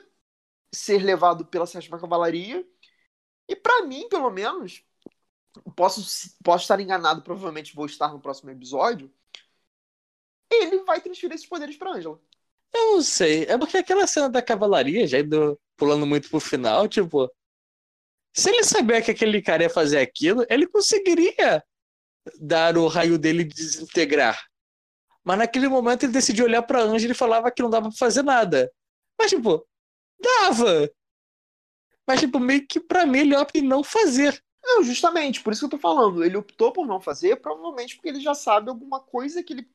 ser 0.72 1.00
levado 1.04 1.48
pela 1.48 1.66
sétima 1.66 2.00
cavalaria. 2.00 2.64
E 3.48 3.56
para 3.56 3.88
mim, 3.88 4.08
pelo 4.08 4.30
menos, 4.30 4.86
posso, 5.76 6.36
posso 6.44 6.66
estar 6.66 6.80
enganado, 6.80 7.24
provavelmente 7.24 7.74
vou 7.74 7.88
estar 7.88 8.14
no 8.14 8.22
próximo 8.22 8.52
episódio. 8.52 9.12
Ele 10.48 10.84
vai 10.84 11.02
transferir 11.02 11.34
esses 11.34 11.48
poderes 11.48 11.76
pra 11.76 11.94
Angela. 11.94 12.22
Eu 12.72 12.98
não 12.98 13.02
sei. 13.02 13.46
É 13.46 13.58
porque 13.58 13.78
aquela 13.78 14.06
cena 14.06 14.30
da 14.30 14.44
cavalaria, 14.44 15.08
já 15.08 15.22
indo 15.22 15.60
pulando 15.76 16.06
muito 16.06 16.30
pro 16.30 16.40
final, 16.40 16.88
tipo. 16.88 17.32
Se 18.38 18.50
ele 18.52 18.64
sabia 18.64 19.02
que 19.02 19.10
aquele 19.10 19.42
cara 19.42 19.64
ia 19.64 19.70
fazer 19.70 19.98
aquilo, 19.98 20.46
ele 20.48 20.68
conseguiria 20.68 21.64
dar 22.40 22.78
o 22.78 22.88
raio 22.88 23.18
dele 23.18 23.42
e 23.42 23.48
desintegrar. 23.48 24.40
Mas 25.24 25.40
naquele 25.40 25.68
momento 25.68 26.04
ele 26.04 26.14
decidiu 26.14 26.46
olhar 26.46 26.62
pra 26.62 26.84
Angela 26.84 27.14
e 27.14 27.16
falava 27.16 27.50
que 27.50 27.64
não 27.64 27.70
dava 27.70 27.90
pra 27.90 27.98
fazer 27.98 28.22
nada. 28.22 28.72
Mas, 29.20 29.32
tipo, 29.32 29.68
dava. 30.20 30.88
Mas, 32.08 32.20
tipo, 32.20 32.40
meio 32.40 32.66
que 32.68 32.80
pra 32.80 33.08
mim 33.08 33.20
ele 33.20 33.36
opta 33.36 33.58
em 33.58 33.64
não 33.64 33.84
fazer. 33.84 34.40
Não, 34.64 34.84
justamente, 34.84 35.42
por 35.42 35.52
isso 35.52 35.62
que 35.62 35.66
eu 35.66 35.80
tô 35.80 35.80
falando. 35.80 36.24
Ele 36.24 36.38
optou 36.38 36.72
por 36.72 36.86
não 36.86 37.02
fazer, 37.02 37.38
provavelmente 37.38 37.96
porque 37.96 38.10
ele 38.10 38.20
já 38.20 38.36
sabe 38.36 38.70
alguma 38.70 39.00
coisa 39.00 39.42
que 39.42 39.54
ele. 39.54 39.68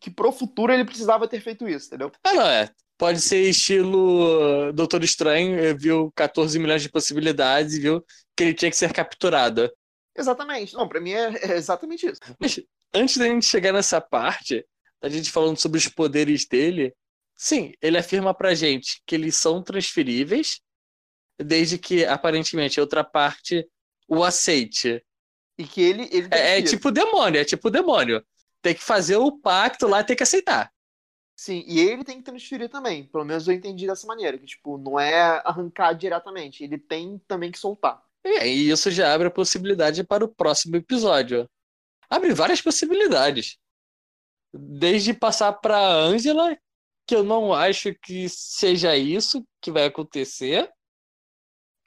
que 0.00 0.08
pro 0.08 0.30
futuro 0.30 0.72
ele 0.72 0.84
precisava 0.84 1.26
ter 1.26 1.40
feito 1.40 1.68
isso, 1.68 1.88
entendeu? 1.88 2.12
Ah, 2.22 2.32
não, 2.32 2.46
é. 2.46 2.72
Pode 2.98 3.20
ser 3.20 3.48
estilo 3.48 4.72
Doutor 4.72 5.04
Estranho, 5.04 5.78
viu 5.78 6.12
14 6.16 6.58
milhões 6.58 6.82
de 6.82 6.90
possibilidades 6.90 7.74
e 7.74 7.80
viu 7.80 8.04
que 8.36 8.42
ele 8.42 8.54
tinha 8.54 8.70
que 8.70 8.76
ser 8.76 8.92
capturado. 8.92 9.70
Exatamente. 10.16 10.74
Não, 10.74 10.88
pra 10.88 11.00
mim 11.00 11.12
é, 11.12 11.32
é 11.52 11.56
exatamente 11.56 12.06
isso. 12.06 12.20
Mas 12.40 12.60
antes 12.92 13.16
da 13.16 13.26
gente 13.26 13.46
chegar 13.46 13.72
nessa 13.72 14.00
parte, 14.00 14.66
a 15.00 15.08
gente 15.08 15.30
falando 15.30 15.56
sobre 15.56 15.78
os 15.78 15.86
poderes 15.86 16.44
dele, 16.44 16.92
sim, 17.36 17.72
ele 17.80 17.96
afirma 17.96 18.34
pra 18.34 18.54
gente 18.54 19.00
que 19.06 19.14
eles 19.14 19.36
são 19.36 19.62
transferíveis, 19.62 20.60
desde 21.38 21.78
que 21.78 22.04
aparentemente 22.04 22.80
a 22.80 22.82
outra 22.82 23.04
parte 23.04 23.64
o 24.08 24.24
aceite. 24.24 25.00
E 25.56 25.64
que 25.64 25.80
ele. 25.80 26.08
ele 26.10 26.28
é, 26.32 26.58
é, 26.58 26.62
tipo 26.62 26.90
demônio, 26.90 27.40
é 27.40 27.44
tipo 27.44 27.70
demônio. 27.70 28.24
Tem 28.60 28.74
que 28.74 28.82
fazer 28.82 29.16
o 29.16 29.38
pacto 29.38 29.86
lá, 29.86 30.02
tem 30.02 30.16
que 30.16 30.22
aceitar. 30.24 30.68
Sim, 31.38 31.62
e 31.68 31.78
ele 31.78 32.02
tem 32.02 32.16
que 32.18 32.24
transferir 32.24 32.68
também. 32.68 33.06
Pelo 33.06 33.24
menos 33.24 33.46
eu 33.46 33.54
entendi 33.54 33.86
dessa 33.86 34.04
maneira, 34.08 34.36
que 34.36 34.44
tipo, 34.44 34.76
não 34.76 34.98
é 34.98 35.40
arrancar 35.44 35.92
diretamente, 35.92 36.64
ele 36.64 36.76
tem 36.76 37.16
também 37.28 37.52
que 37.52 37.58
soltar. 37.60 38.02
e 38.24 38.68
isso 38.68 38.90
já 38.90 39.14
abre 39.14 39.28
a 39.28 39.30
possibilidade 39.30 40.02
para 40.02 40.24
o 40.24 40.34
próximo 40.34 40.74
episódio. 40.74 41.48
Abre 42.10 42.34
várias 42.34 42.60
possibilidades. 42.60 43.56
Desde 44.52 45.14
passar 45.14 45.52
para 45.52 45.78
Angela, 45.78 46.58
que 47.06 47.14
eu 47.14 47.22
não 47.22 47.54
acho 47.54 47.94
que 47.94 48.28
seja 48.28 48.96
isso 48.96 49.46
que 49.60 49.70
vai 49.70 49.84
acontecer. 49.84 50.68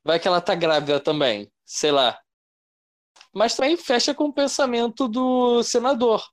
Vai 0.02 0.18
que 0.18 0.30
ela 0.30 0.40
tá 0.40 0.56
grávida 0.56 0.98
também, 0.98 1.52
sei 1.66 1.92
lá. 1.92 2.18
Mas 3.34 3.58
também 3.58 3.76
fecha 3.76 4.16
com 4.16 4.26
o 4.28 4.34
pensamento 4.34 5.10
do 5.10 5.62
senador. 5.62 6.26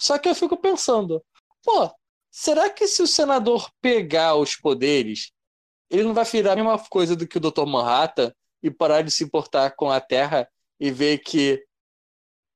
Só 0.00 0.16
que 0.16 0.30
eu 0.30 0.34
fico 0.34 0.56
pensando, 0.56 1.22
pô, 1.62 1.97
será 2.38 2.70
que 2.70 2.86
se 2.86 3.02
o 3.02 3.06
senador 3.06 3.68
pegar 3.80 4.36
os 4.36 4.54
poderes, 4.54 5.32
ele 5.90 6.04
não 6.04 6.14
vai 6.14 6.24
virar 6.24 6.52
a 6.52 6.56
mesma 6.56 6.78
coisa 6.88 7.16
do 7.16 7.26
que 7.26 7.36
o 7.36 7.40
Dr. 7.40 7.66
Manhattan 7.66 8.32
e 8.62 8.70
parar 8.70 9.02
de 9.02 9.10
se 9.10 9.24
importar 9.24 9.74
com 9.74 9.90
a 9.90 10.00
Terra 10.00 10.48
e 10.78 10.88
ver 10.92 11.18
que 11.18 11.66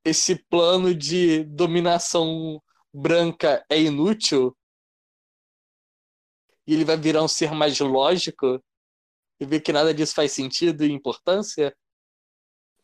esse 0.04 0.36
plano 0.44 0.94
de 0.94 1.42
dominação 1.42 2.62
branca 2.94 3.64
é 3.68 3.80
inútil 3.80 4.56
e 6.64 6.74
ele 6.74 6.84
vai 6.84 6.96
virar 6.96 7.24
um 7.24 7.28
ser 7.28 7.50
mais 7.50 7.76
lógico 7.80 8.62
e 9.40 9.44
ver 9.44 9.62
que 9.62 9.72
nada 9.72 9.92
disso 9.92 10.14
faz 10.14 10.30
sentido 10.30 10.84
e 10.84 10.92
importância? 10.92 11.76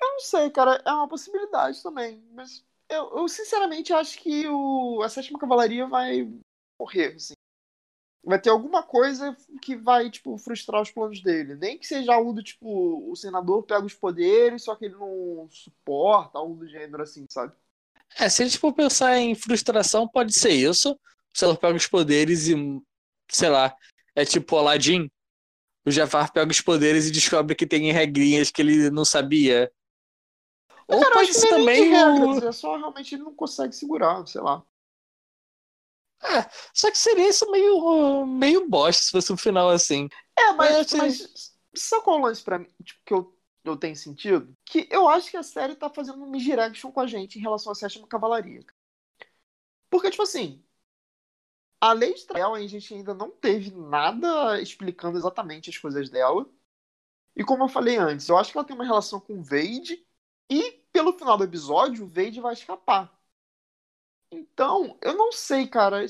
Eu 0.00 0.08
não 0.10 0.20
sei, 0.20 0.50
cara. 0.50 0.82
É 0.84 0.92
uma 0.92 1.08
possibilidade 1.08 1.80
também. 1.80 2.20
Mas 2.32 2.64
eu, 2.88 3.18
eu 3.18 3.28
sinceramente 3.28 3.92
acho 3.92 4.18
que 4.18 4.48
o, 4.48 5.00
a 5.00 5.08
sétima 5.08 5.38
cavalaria 5.38 5.86
vai 5.86 6.28
morrer, 6.78 7.14
assim. 7.16 7.34
Vai 8.24 8.40
ter 8.40 8.50
alguma 8.50 8.82
coisa 8.82 9.36
que 9.62 9.76
vai, 9.76 10.10
tipo, 10.10 10.36
frustrar 10.36 10.82
os 10.82 10.90
planos 10.90 11.22
dele. 11.22 11.54
Nem 11.54 11.78
que 11.78 11.86
seja 11.86 12.12
algo 12.12 12.32
do 12.32 12.42
tipo, 12.42 13.10
o 13.10 13.16
senador 13.16 13.62
pega 13.62 13.84
os 13.84 13.94
poderes, 13.94 14.64
só 14.64 14.74
que 14.74 14.86
ele 14.86 14.96
não 14.96 15.48
suporta, 15.50 16.38
algo 16.38 16.54
do 16.54 16.68
gênero 16.68 17.02
assim, 17.02 17.24
sabe? 17.30 17.54
É, 18.18 18.28
se 18.28 18.42
a 18.42 18.46
gente 18.46 18.58
for 18.58 18.72
pensar 18.72 19.16
em 19.18 19.34
frustração, 19.34 20.08
pode 20.08 20.38
ser 20.38 20.50
isso. 20.50 20.92
O 20.92 21.38
senador 21.38 21.58
pega 21.58 21.76
os 21.76 21.86
poderes 21.86 22.48
e, 22.48 22.54
sei 23.30 23.48
lá, 23.48 23.74
é 24.14 24.24
tipo 24.24 24.56
Aladdin. 24.56 25.10
O 25.86 25.90
Jafar 25.90 26.32
pega 26.32 26.50
os 26.50 26.60
poderes 26.60 27.06
e 27.06 27.12
descobre 27.12 27.54
que 27.54 27.66
tem 27.66 27.90
regrinhas 27.92 28.50
que 28.50 28.60
ele 28.60 28.90
não 28.90 29.04
sabia. 29.04 29.72
Ou 30.86 31.00
Cara, 31.00 31.14
pode 31.14 31.32
ser 31.34 31.48
também. 31.48 31.90
Regras, 31.90 32.42
o... 32.42 32.46
É 32.46 32.52
só 32.52 32.76
realmente 32.76 33.14
ele 33.14 33.22
não 33.22 33.34
consegue 33.34 33.74
segurar, 33.74 34.26
sei 34.26 34.40
lá. 34.40 34.62
É, 36.22 36.50
só 36.74 36.90
que 36.90 36.98
seria 36.98 37.28
isso 37.28 37.50
meio, 37.50 38.26
meio 38.26 38.68
bosta 38.68 39.02
se 39.02 39.10
fosse 39.10 39.32
um 39.32 39.36
final 39.36 39.70
assim. 39.70 40.08
É, 40.36 40.52
mas, 40.52 40.92
mas 40.92 41.54
sabe 41.74 42.04
qual 42.04 42.18
é 42.18 42.20
o 42.20 42.24
lance 42.24 42.42
pra 42.42 42.58
mim? 42.58 42.68
Tipo, 42.82 43.00
que 43.04 43.14
eu, 43.14 43.38
eu 43.64 43.76
tenho 43.76 43.96
sentido? 43.96 44.56
Que 44.64 44.88
eu 44.90 45.08
acho 45.08 45.30
que 45.30 45.36
a 45.36 45.42
série 45.42 45.76
tá 45.76 45.88
fazendo 45.88 46.22
um 46.22 46.30
misdirection 46.30 46.90
com 46.90 47.00
a 47.00 47.06
gente 47.06 47.38
em 47.38 47.42
relação 47.42 47.72
à 47.72 47.74
sétima 47.74 48.06
cavalaria. 48.08 48.64
Porque, 49.90 50.10
tipo 50.10 50.22
assim, 50.22 50.62
a 51.80 51.92
lei 51.92 52.12
de 52.14 52.26
Trael, 52.26 52.54
a 52.54 52.66
gente 52.66 52.92
ainda 52.92 53.14
não 53.14 53.30
teve 53.30 53.70
nada 53.70 54.60
explicando 54.60 55.16
exatamente 55.16 55.70
as 55.70 55.78
coisas 55.78 56.10
dela. 56.10 56.48
E 57.36 57.44
como 57.44 57.64
eu 57.64 57.68
falei 57.68 57.96
antes, 57.96 58.28
eu 58.28 58.36
acho 58.36 58.50
que 58.50 58.58
ela 58.58 58.66
tem 58.66 58.74
uma 58.74 58.84
relação 58.84 59.20
com 59.20 59.38
o 59.38 59.42
Vade. 59.42 60.04
E 60.50 60.82
pelo 60.92 61.12
final 61.12 61.38
do 61.38 61.44
episódio, 61.44 62.04
o 62.04 62.08
Vade 62.08 62.40
vai 62.40 62.54
escapar. 62.54 63.17
Então, 64.30 64.96
eu 65.00 65.16
não 65.16 65.32
sei, 65.32 65.66
cara. 65.66 66.04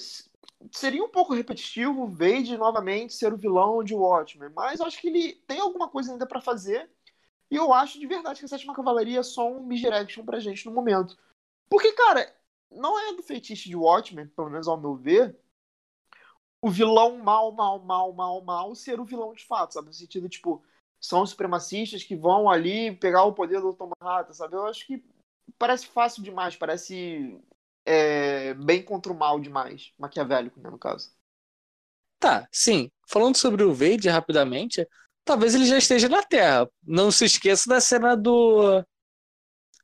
Seria 0.72 1.04
um 1.04 1.08
pouco 1.08 1.34
repetitivo 1.34 2.02
o 2.02 2.08
Vade 2.08 2.56
novamente 2.56 3.14
ser 3.14 3.32
o 3.32 3.36
vilão 3.36 3.82
de 3.84 3.94
Watchmen, 3.94 4.50
mas 4.54 4.80
eu 4.80 4.86
acho 4.86 5.00
que 5.00 5.08
ele 5.08 5.34
tem 5.46 5.60
alguma 5.60 5.88
coisa 5.88 6.12
ainda 6.12 6.26
para 6.26 6.40
fazer. 6.40 6.90
E 7.50 7.56
eu 7.56 7.72
acho 7.72 7.98
de 7.98 8.06
verdade 8.06 8.40
que 8.40 8.44
a 8.44 8.48
Sétima 8.48 8.74
Cavalaria 8.74 9.20
é 9.20 9.22
só 9.22 9.48
um 9.48 9.62
misdirection 9.64 10.24
pra 10.24 10.40
gente 10.40 10.66
no 10.66 10.72
momento. 10.72 11.16
Porque, 11.68 11.92
cara, 11.92 12.34
não 12.70 12.98
é 12.98 13.14
do 13.14 13.22
feitiço 13.22 13.68
de 13.68 13.76
Watchmen, 13.76 14.26
pelo 14.28 14.50
menos 14.50 14.68
ao 14.68 14.78
meu 14.78 14.96
ver, 14.96 15.38
o 16.60 16.68
vilão 16.68 17.18
mal, 17.18 17.52
mal, 17.52 17.80
mal, 17.80 18.12
mal, 18.12 18.42
mal 18.42 18.74
ser 18.74 19.00
o 19.00 19.04
vilão 19.04 19.32
de 19.32 19.46
fato, 19.46 19.74
sabe? 19.74 19.88
No 19.88 19.92
sentido, 19.92 20.28
tipo, 20.28 20.62
são 21.00 21.24
supremacistas 21.24 22.02
que 22.02 22.16
vão 22.16 22.50
ali 22.50 22.94
pegar 22.96 23.24
o 23.24 23.32
poder 23.32 23.60
do. 23.60 23.76
Manhattan, 24.00 24.32
sabe? 24.32 24.56
Eu 24.56 24.66
acho 24.66 24.86
que 24.86 25.04
parece 25.58 25.86
fácil 25.86 26.22
demais, 26.22 26.56
parece 26.56 27.40
é, 27.84 28.54
bem 28.54 28.82
contra 28.82 29.12
o 29.12 29.16
mal 29.16 29.40
demais. 29.40 29.92
Maquiavélico, 29.98 30.60
né, 30.60 30.70
no 30.70 30.78
caso. 30.78 31.10
Tá, 32.18 32.48
sim. 32.52 32.90
Falando 33.08 33.36
sobre 33.36 33.62
o 33.62 33.72
Vade 33.74 34.08
rapidamente, 34.08 34.86
talvez 35.24 35.54
ele 35.54 35.66
já 35.66 35.78
esteja 35.78 36.08
na 36.08 36.22
Terra. 36.22 36.68
Não 36.82 37.10
se 37.10 37.24
esqueça 37.24 37.68
da 37.68 37.80
cena 37.80 38.16
do 38.16 38.84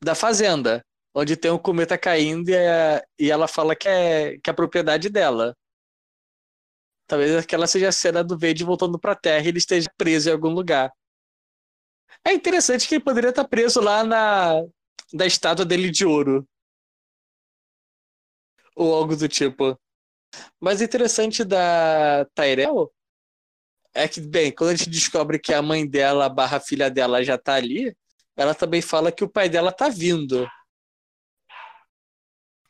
da 0.03 0.15
fazenda, 0.15 0.85
onde 1.15 1.37
tem 1.37 1.51
um 1.51 1.59
cometa 1.59 1.97
caindo 1.97 2.51
e, 2.51 2.55
é, 2.55 3.03
e 3.19 3.31
ela 3.31 3.49
fala 3.49 3.75
que 3.75 3.89
é, 3.89 4.39
que 4.39 4.51
é 4.51 4.53
a 4.53 4.55
propriedade 4.55 5.09
dela. 5.09 5.57
Talvez 7.07 7.37
aquela 7.37 7.67
seja 7.67 7.89
a 7.89 7.93
cena 7.93 8.23
do 8.25 8.39
Vade 8.39 8.65
voltando 8.65 8.99
para 8.99 9.13
a 9.13 9.17
Terra 9.17 9.45
e 9.45 9.49
ele 9.49 9.59
esteja 9.59 9.89
preso 9.97 10.29
em 10.29 10.33
algum 10.33 10.51
lugar. 10.51 10.93
É 12.27 12.33
interessante 12.33 12.89
que 12.89 12.97
ele 12.97 13.05
poderia 13.05 13.31
estar 13.31 13.45
preso 13.47 13.81
lá 13.81 14.05
na 14.05 14.63
da 15.13 15.27
estátua 15.27 15.65
dele 15.65 15.91
de 15.91 16.05
ouro 16.05 16.47
ou 18.75 18.95
algo 18.95 19.17
do 19.17 19.29
tipo. 19.29 19.79
Mas 20.61 20.83
interessante 20.83 21.45
da 21.45 22.25
Tyrell 22.35 22.93
é 23.95 24.09
que, 24.09 24.21
bem, 24.21 24.53
quando 24.53 24.71
a 24.71 24.75
gente 24.75 24.91
descobre 24.91 25.39
que 25.39 25.55
a 25.55 25.63
mãe 25.63 25.89
dela 25.89 26.29
barra 26.29 26.59
filha 26.61 26.91
dela 26.91 27.23
já 27.23 27.39
tá 27.39 27.55
ali, 27.55 27.97
ela 28.37 28.55
também 28.55 28.83
fala 28.83 29.13
que 29.13 29.23
o 29.25 29.29
pai 29.29 29.49
dela 29.49 29.73
tá 29.73 29.89
vindo. 29.89 30.49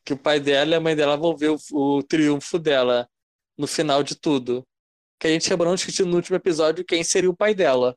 Que 0.04 0.12
o 0.12 0.18
pai 0.18 0.38
dela 0.38 0.72
e 0.72 0.74
a 0.74 0.80
mãe 0.80 0.94
dela 0.94 1.16
vão 1.16 1.36
ver 1.36 1.50
o, 1.50 1.58
o 1.72 2.02
triunfo 2.02 2.58
dela 2.58 3.08
no 3.56 3.66
final 3.66 4.02
de 4.02 4.14
tudo. 4.14 4.66
Que 5.18 5.28
a 5.28 5.30
gente 5.30 5.46
acabou 5.46 5.66
não 5.66 5.74
discutindo 5.74 6.10
no 6.10 6.16
último 6.16 6.36
episódio 6.36 6.84
quem 6.84 7.02
seria 7.02 7.30
o 7.30 7.36
pai 7.36 7.54
dela. 7.54 7.96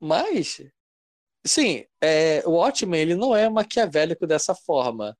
Mas, 0.00 0.60
sim, 1.46 1.86
é, 2.00 2.42
o 2.44 2.52
Watchmen 2.52 3.00
ele 3.00 3.14
não 3.14 3.36
é 3.36 3.48
maquiavélico 3.48 4.26
dessa 4.26 4.54
forma. 4.54 5.16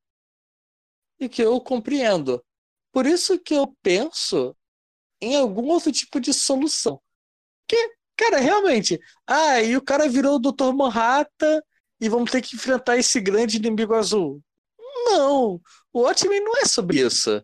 E 1.23 1.29
que 1.29 1.41
eu 1.41 1.61
compreendo. 1.61 2.45
Por 2.91 3.07
isso 3.07 3.39
que 3.39 3.55
eu 3.55 3.73
penso 3.81 4.57
em 5.21 5.37
algum 5.37 5.69
outro 5.69 5.93
tipo 5.93 6.19
de 6.19 6.35
solução. 6.35 7.01
Que, 7.69 7.95
cara, 8.17 8.39
realmente, 8.39 8.99
ah, 9.25 9.63
e 9.63 9.77
o 9.77 9.81
cara 9.81 10.09
virou 10.09 10.35
o 10.35 10.39
Dr. 10.41 10.75
Manhattan 10.75 11.63
e 12.01 12.09
vamos 12.09 12.29
ter 12.29 12.43
que 12.43 12.57
enfrentar 12.57 12.97
esse 12.97 13.21
grande 13.21 13.59
inimigo 13.59 13.95
azul. 13.95 14.43
Não, 15.05 15.61
o 15.93 16.01
Watchmen 16.01 16.41
não 16.41 16.59
é 16.59 16.65
sobre 16.65 17.07
isso. 17.07 17.41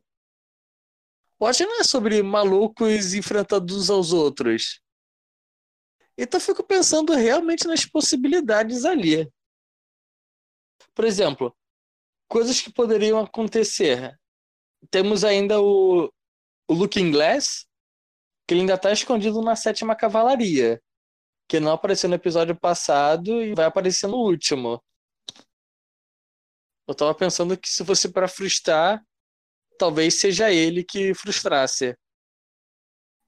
O 1.38 1.44
Watchmen 1.44 1.72
não 1.72 1.80
é 1.80 1.84
sobre 1.84 2.20
malucos 2.20 3.14
enfrentando 3.14 3.76
uns 3.76 3.88
aos 3.88 4.12
outros. 4.12 4.80
Então 6.16 6.38
eu 6.38 6.44
fico 6.44 6.64
pensando 6.64 7.14
realmente 7.14 7.64
nas 7.68 7.84
possibilidades 7.84 8.84
ali. 8.84 9.32
Por 10.96 11.04
exemplo, 11.04 11.56
coisas 12.28 12.60
que 12.60 12.72
poderiam 12.72 13.18
acontecer. 13.18 14.16
Temos 14.90 15.24
ainda 15.24 15.60
o, 15.60 16.12
o 16.68 16.74
Looking 16.74 17.10
Glass, 17.10 17.66
que 18.46 18.54
ele 18.54 18.60
ainda 18.60 18.74
está 18.74 18.92
escondido 18.92 19.42
na 19.42 19.56
sétima 19.56 19.96
cavalaria, 19.96 20.80
que 21.48 21.58
não 21.58 21.72
apareceu 21.72 22.08
no 22.08 22.14
episódio 22.14 22.54
passado 22.54 23.42
e 23.42 23.54
vai 23.54 23.64
aparecer 23.64 24.06
no 24.06 24.18
último. 24.18 24.82
Eu 26.86 26.94
tava 26.94 27.14
pensando 27.14 27.56
que 27.56 27.68
se 27.68 27.84
fosse 27.84 28.10
para 28.10 28.28
frustrar, 28.28 29.02
talvez 29.78 30.20
seja 30.20 30.50
ele 30.50 30.84
que 30.84 31.14
frustrasse. 31.14 31.96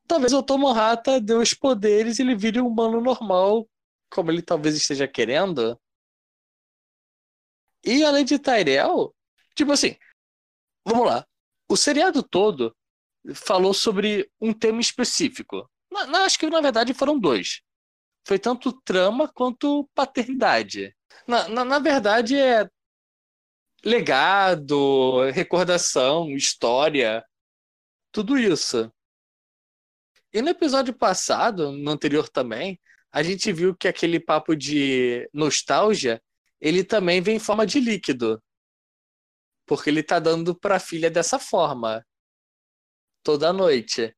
Talvez 0.07 0.33
o 0.33 0.43
Tomohata 0.43 1.21
dê 1.21 1.35
os 1.35 1.55
poderes 1.55 2.19
e 2.19 2.23
ele 2.23 2.35
vire 2.35 2.61
um 2.61 2.67
humano 2.67 3.01
normal, 3.01 3.69
como 4.11 4.31
ele 4.31 4.43
talvez 4.43 4.75
esteja 4.75 5.07
querendo. 5.07 5.79
E 7.85 8.05
além 8.05 8.25
de 8.25 8.38
Tyrell, 8.38 9.14
tipo 9.55 9.73
assim, 9.73 9.97
vamos 10.85 11.07
lá. 11.07 11.27
O 11.69 11.77
seriado 11.77 12.23
todo 12.23 12.77
falou 13.35 13.73
sobre 13.73 14.31
um 14.40 14.53
tema 14.53 14.81
específico. 14.81 15.69
Na, 15.90 16.25
acho 16.25 16.38
que 16.38 16.49
na 16.49 16.61
verdade 16.61 16.95
foram 16.95 17.19
dois. 17.19 17.62
Foi 18.27 18.38
tanto 18.38 18.73
trama 18.83 19.29
quanto 19.29 19.88
paternidade. 19.95 20.95
Na, 21.27 21.49
na, 21.49 21.64
na 21.64 21.79
verdade 21.79 22.37
é 22.37 22.69
legado, 23.85 25.31
recordação, 25.31 26.31
história, 26.31 27.25
tudo 28.12 28.38
isso. 28.38 28.93
E 30.33 30.43
no 30.43 30.51
episódio 30.51 30.95
passado, 30.95 31.73
no 31.73 31.90
anterior 31.90 32.29
também, 32.29 32.79
a 33.11 33.23
gente 33.23 33.53
viu 33.53 33.75
que 33.75 33.88
aquele 33.88 34.21
papo 34.21 34.55
de 34.55 35.29
nostalgia, 35.33 36.23
ele 36.61 36.85
também 36.85 37.20
vem 37.20 37.37
em 37.37 37.40
forma 37.40 37.66
de 37.66 37.81
líquido. 37.81 38.42
Porque 39.66 39.88
ele 39.88 40.03
tá 40.03 40.18
dando 40.18 40.55
pra 40.55 40.81
filha 40.81 41.11
dessa 41.11 41.38
forma 41.38 42.05
toda 43.23 43.53
noite. 43.53 44.14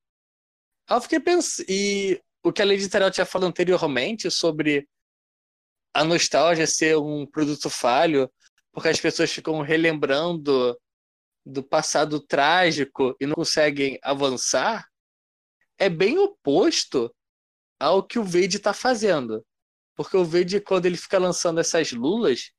Aí 0.89 0.97
eu 0.97 1.01
fiquei 1.01 1.21
pensando. 1.21 1.67
E 1.69 2.21
o 2.43 2.53
que 2.53 2.63
a 2.63 2.65
Lady 2.65 2.89
Terrell 2.89 3.11
tinha 3.11 3.27
falado 3.27 3.49
anteriormente 3.49 4.31
sobre 4.31 4.89
a 5.95 6.05
nostalgia 6.05 6.67
ser 6.67 6.97
um 6.97 7.27
produto 7.27 7.69
falho, 7.69 8.33
porque 8.73 8.89
as 8.89 9.01
pessoas 9.01 9.31
ficam 9.31 9.61
relembrando 9.61 10.77
do 11.45 11.63
passado 11.63 12.21
trágico 12.21 13.15
e 13.21 13.27
não 13.27 13.35
conseguem 13.35 13.99
avançar, 14.03 14.89
é 15.79 15.89
bem 15.89 16.19
oposto 16.19 17.15
ao 17.79 18.03
que 18.03 18.19
o 18.19 18.25
Vade 18.25 18.57
está 18.57 18.73
fazendo. 18.73 19.45
Porque 19.95 20.17
o 20.17 20.25
Vade, 20.25 20.61
quando 20.61 20.87
ele 20.87 20.97
fica 20.97 21.19
lançando 21.19 21.61
essas 21.61 21.93
lulas, 21.93 22.51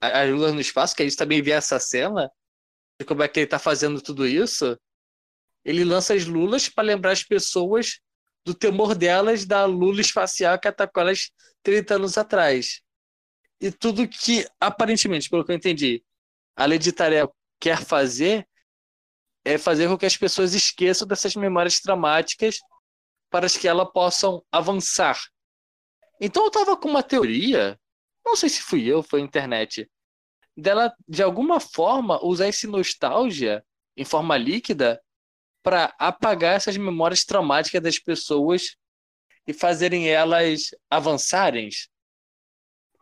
as 0.00 0.30
lulas 0.30 0.52
no 0.52 0.60
espaço, 0.60 0.94
que 0.94 1.02
a 1.02 1.06
gente 1.06 1.16
também 1.16 1.42
vê 1.42 1.52
essa 1.52 1.78
cena, 1.78 2.30
de 2.98 3.06
como 3.06 3.22
é 3.22 3.28
que 3.28 3.40
ele 3.40 3.44
está 3.44 3.58
fazendo 3.58 4.00
tudo 4.00 4.26
isso, 4.26 4.78
ele 5.64 5.84
lança 5.84 6.14
as 6.14 6.24
lulas 6.24 6.68
para 6.68 6.84
lembrar 6.84 7.12
as 7.12 7.22
pessoas 7.22 8.00
do 8.44 8.54
temor 8.54 8.94
delas 8.94 9.44
da 9.44 9.64
lula 9.64 10.00
espacial 10.00 10.58
que 10.58 10.68
atacou 10.68 11.02
elas 11.02 11.30
30 11.62 11.96
anos 11.96 12.16
atrás. 12.16 12.80
E 13.60 13.70
tudo 13.70 14.08
que, 14.08 14.46
aparentemente, 14.60 15.28
pelo 15.28 15.44
que 15.44 15.52
eu 15.52 15.56
entendi, 15.56 16.02
a 16.56 16.64
Lady 16.66 16.92
Tarel 16.92 17.34
quer 17.60 17.84
fazer 17.84 18.46
é 19.44 19.56
fazer 19.56 19.88
com 19.88 19.96
que 19.96 20.06
as 20.06 20.16
pessoas 20.16 20.54
esqueçam 20.54 21.06
dessas 21.06 21.34
memórias 21.34 21.80
traumáticas 21.80 22.58
para 23.30 23.48
que 23.48 23.66
elas 23.66 23.90
possam 23.92 24.44
avançar. 24.52 25.18
Então 26.20 26.44
eu 26.44 26.48
estava 26.48 26.76
com 26.76 26.88
uma 26.88 27.02
teoria, 27.02 27.78
não 28.24 28.36
sei 28.36 28.48
se 28.48 28.62
fui 28.62 28.86
eu, 28.86 29.02
foi 29.02 29.20
a 29.20 29.24
internet, 29.24 29.88
dela 30.56 30.92
de 31.06 31.22
alguma 31.22 31.60
forma 31.60 32.22
usar 32.24 32.48
esse 32.48 32.66
nostalgia 32.66 33.64
em 33.96 34.04
forma 34.04 34.36
líquida 34.36 35.00
para 35.62 35.94
apagar 35.98 36.56
essas 36.56 36.76
memórias 36.76 37.24
traumáticas 37.24 37.82
das 37.82 37.98
pessoas 37.98 38.76
e 39.46 39.52
fazerem 39.52 40.08
elas 40.08 40.70
avançarem. 40.90 41.68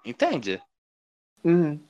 Entende? 0.04 0.62
Uhum. 1.44 1.82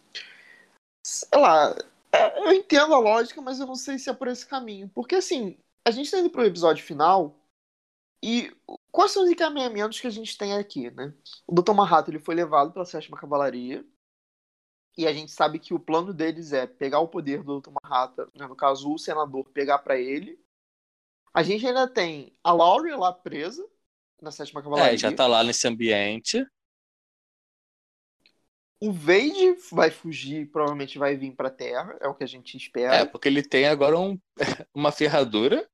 Sei 1.04 1.38
lá, 1.38 1.76
é, 2.12 2.38
eu 2.40 2.52
entendo 2.52 2.94
a 2.94 2.98
lógica, 2.98 3.40
mas 3.40 3.60
eu 3.60 3.66
não 3.66 3.74
sei 3.74 3.98
se 3.98 4.08
é 4.08 4.14
por 4.14 4.28
esse 4.28 4.46
caminho. 4.46 4.90
Porque 4.94 5.16
assim, 5.16 5.58
a 5.84 5.90
gente 5.90 6.10
tá 6.10 6.18
indo 6.18 6.30
pro 6.30 6.44
episódio 6.44 6.84
final 6.84 7.38
e 8.22 8.54
quais 8.90 9.12
são 9.12 9.24
os 9.24 9.30
encaminhamentos 9.30 10.00
que 10.00 10.06
a 10.06 10.10
gente 10.10 10.36
tem 10.36 10.54
aqui, 10.54 10.90
né? 10.90 11.12
O 11.46 11.54
Dr. 11.54 11.72
Manhattan 11.72 12.12
ele 12.12 12.18
foi 12.18 12.34
levado 12.34 12.72
pela 12.72 12.84
sétima 12.84 13.16
cavalaria 13.16 13.84
e 14.96 15.06
a 15.06 15.12
gente 15.12 15.30
sabe 15.30 15.58
que 15.58 15.74
o 15.74 15.80
plano 15.80 16.12
deles 16.14 16.52
é 16.52 16.66
pegar 16.66 17.00
o 17.00 17.08
poder 17.08 17.42
do 17.42 17.60
Dr. 17.60 17.70
Manhattan, 17.82 18.28
né? 18.34 18.46
no 18.46 18.56
caso 18.56 18.92
o 18.92 18.98
senador 18.98 19.44
pegar 19.50 19.78
para 19.78 19.98
ele 19.98 20.38
a 21.36 21.42
gente 21.42 21.66
ainda 21.66 21.86
tem 21.86 22.34
a 22.42 22.50
Laurie 22.50 22.96
lá 22.96 23.12
presa 23.12 23.62
na 24.22 24.30
sétima 24.30 24.62
cavalaria. 24.62 24.94
É, 24.94 24.96
já 24.96 25.12
tá 25.12 25.26
lá 25.26 25.44
nesse 25.44 25.68
ambiente. 25.68 26.42
O 28.80 28.90
Vade 28.90 29.54
vai 29.70 29.90
fugir, 29.90 30.50
provavelmente 30.50 30.96
vai 30.96 31.14
vir 31.14 31.32
pra 31.32 31.50
Terra, 31.50 31.94
é 32.00 32.08
o 32.08 32.14
que 32.14 32.24
a 32.24 32.26
gente 32.26 32.56
espera. 32.56 32.96
É, 32.96 33.04
porque 33.04 33.28
ele 33.28 33.42
tem 33.42 33.66
agora 33.66 33.98
um, 33.98 34.18
uma 34.74 34.90
ferradura. 34.90 35.68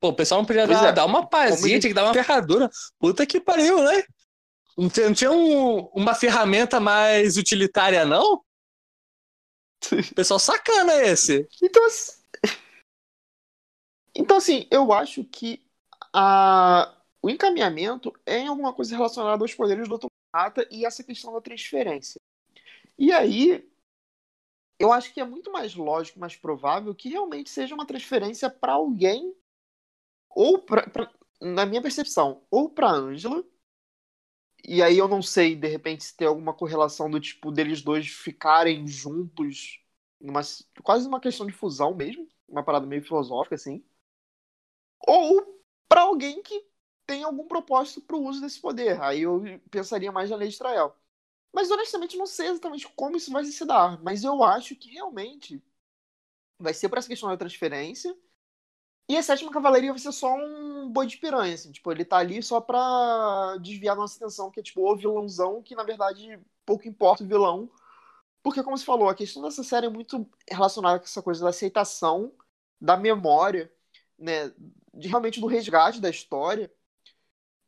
Pô, 0.00 0.08
o 0.08 0.14
pessoal 0.14 0.40
não 0.40 0.46
podia 0.46 0.66
dar, 0.66 0.88
é. 0.88 0.92
dar 0.92 1.06
uma 1.06 1.26
pazinha, 1.26 1.74
ele... 1.74 1.80
tinha 1.80 1.90
que 1.90 1.94
dar 1.94 2.04
uma 2.04 2.14
ferradura. 2.14 2.70
Puta 2.98 3.26
que 3.26 3.40
pariu, 3.40 3.82
né? 3.82 4.02
Não 4.76 4.90
tinha, 4.90 5.06
não 5.06 5.14
tinha 5.14 5.32
um, 5.32 5.78
uma 5.94 6.14
ferramenta 6.14 6.78
mais 6.78 7.36
utilitária, 7.36 8.04
não? 8.04 8.34
O 8.34 8.44
pessoal 10.14 10.38
sacana 10.38 10.94
esse. 11.02 11.48
Então, 11.62 11.82
então, 14.14 14.36
assim, 14.36 14.66
eu 14.70 14.92
acho 14.92 15.24
que 15.24 15.62
a... 16.12 16.94
o 17.22 17.30
encaminhamento 17.30 18.12
é 18.24 18.38
em 18.38 18.48
alguma 18.48 18.72
coisa 18.72 18.94
relacionada 18.94 19.42
aos 19.42 19.54
poderes 19.54 19.88
do. 19.88 19.98
Manhattan 20.34 20.66
e 20.70 20.84
essa 20.84 21.02
questão 21.02 21.32
da 21.32 21.40
transferência. 21.40 22.20
E 22.98 23.12
aí, 23.12 23.66
eu 24.78 24.92
acho 24.92 25.12
que 25.12 25.20
é 25.20 25.24
muito 25.24 25.50
mais 25.50 25.74
lógico, 25.74 26.20
mais 26.20 26.36
provável 26.36 26.94
que 26.94 27.08
realmente 27.08 27.48
seja 27.48 27.74
uma 27.74 27.86
transferência 27.86 28.50
para 28.50 28.72
alguém, 28.72 29.34
ou 30.36 30.60
pra, 30.60 30.88
pra, 30.90 31.10
na 31.42 31.66
minha 31.66 31.82
percepção, 31.82 32.42
ou 32.50 32.70
para 32.70 32.90
Angela. 32.92 33.44
E 34.64 34.82
aí 34.82 34.98
eu 34.98 35.06
não 35.08 35.22
sei, 35.22 35.54
de 35.54 35.68
repente, 35.68 36.04
se 36.04 36.16
tem 36.16 36.26
alguma 36.26 36.52
correlação 36.54 37.08
do 37.10 37.20
tipo 37.20 37.52
deles 37.52 37.82
dois 37.82 38.08
ficarem 38.08 38.86
juntos, 38.86 39.80
numa, 40.20 40.40
quase 40.82 41.06
uma 41.06 41.20
questão 41.20 41.46
de 41.46 41.52
fusão 41.52 41.94
mesmo, 41.94 42.26
uma 42.48 42.64
parada 42.64 42.86
meio 42.86 43.02
filosófica 43.02 43.54
assim 43.54 43.84
ou 45.06 45.62
para 45.88 46.02
alguém 46.02 46.42
que 46.42 46.64
tem 47.06 47.22
algum 47.22 47.46
propósito 47.46 48.00
para 48.02 48.16
o 48.16 48.24
uso 48.24 48.40
desse 48.40 48.60
poder. 48.60 49.00
Aí 49.00 49.22
eu 49.22 49.42
pensaria 49.70 50.10
mais 50.12 50.30
na 50.30 50.36
lei 50.36 50.48
de 50.48 50.54
Israel. 50.54 50.96
Mas 51.52 51.70
honestamente 51.70 52.16
não 52.18 52.26
sei 52.26 52.48
exatamente 52.48 52.88
como 52.90 53.16
isso 53.16 53.32
vai 53.32 53.44
se 53.44 53.64
dar. 53.66 54.02
Mas 54.02 54.24
eu 54.24 54.42
acho 54.44 54.76
que 54.76 54.90
realmente 54.92 55.62
vai 56.58 56.74
ser 56.74 56.88
para 56.88 57.00
essa 57.00 57.08
questão 57.08 57.28
da 57.30 57.36
transferência. 57.36 58.16
E 59.08 59.16
a 59.16 59.22
sétima 59.22 59.52
cavalaria 59.52 59.92
vai 59.92 59.98
ser 60.00 60.12
só 60.12 60.34
um 60.34 60.88
boi 60.90 61.06
de 61.06 61.16
piranha, 61.18 61.54
assim. 61.54 61.70
Tipo, 61.70 61.92
ele 61.92 62.04
tá 62.04 62.18
ali 62.18 62.42
só 62.42 62.60
pra 62.60 63.56
desviar 63.58 63.94
nossa 63.96 64.16
atenção, 64.16 64.50
que 64.50 64.60
é 64.60 64.62
tipo 64.62 64.82
o 64.82 64.96
vilãozão, 64.96 65.62
que 65.62 65.76
na 65.76 65.84
verdade 65.84 66.40
pouco 66.64 66.88
importa 66.88 67.22
o 67.22 67.26
vilão. 67.26 67.70
Porque, 68.42 68.62
como 68.62 68.78
você 68.78 68.84
falou, 68.84 69.08
a 69.08 69.14
questão 69.14 69.42
dessa 69.42 69.62
série 69.64 69.86
é 69.86 69.90
muito 69.90 70.28
relacionada 70.50 70.98
com 71.00 71.04
essa 71.06 71.22
coisa 71.22 71.42
da 71.44 71.50
aceitação 71.50 72.32
da 72.80 72.96
memória, 72.96 73.72
né? 74.18 74.50
De, 74.94 75.08
realmente 75.08 75.40
do 75.40 75.46
resgate 75.46 76.00
da 76.00 76.10
história. 76.10 76.72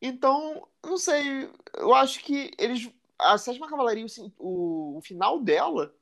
Então, 0.01 0.69
não 0.85 0.97
sei, 0.97 1.51
eu 1.77 1.95
acho 1.95 2.21
que 2.21 2.53
eles. 2.59 2.91
A 3.19 3.37
Sétima 3.37 3.69
Cavalaria, 3.69 4.05
assim, 4.05 4.33
o, 4.39 4.99
o 4.99 5.01
final 5.03 5.41
dela 5.41 5.95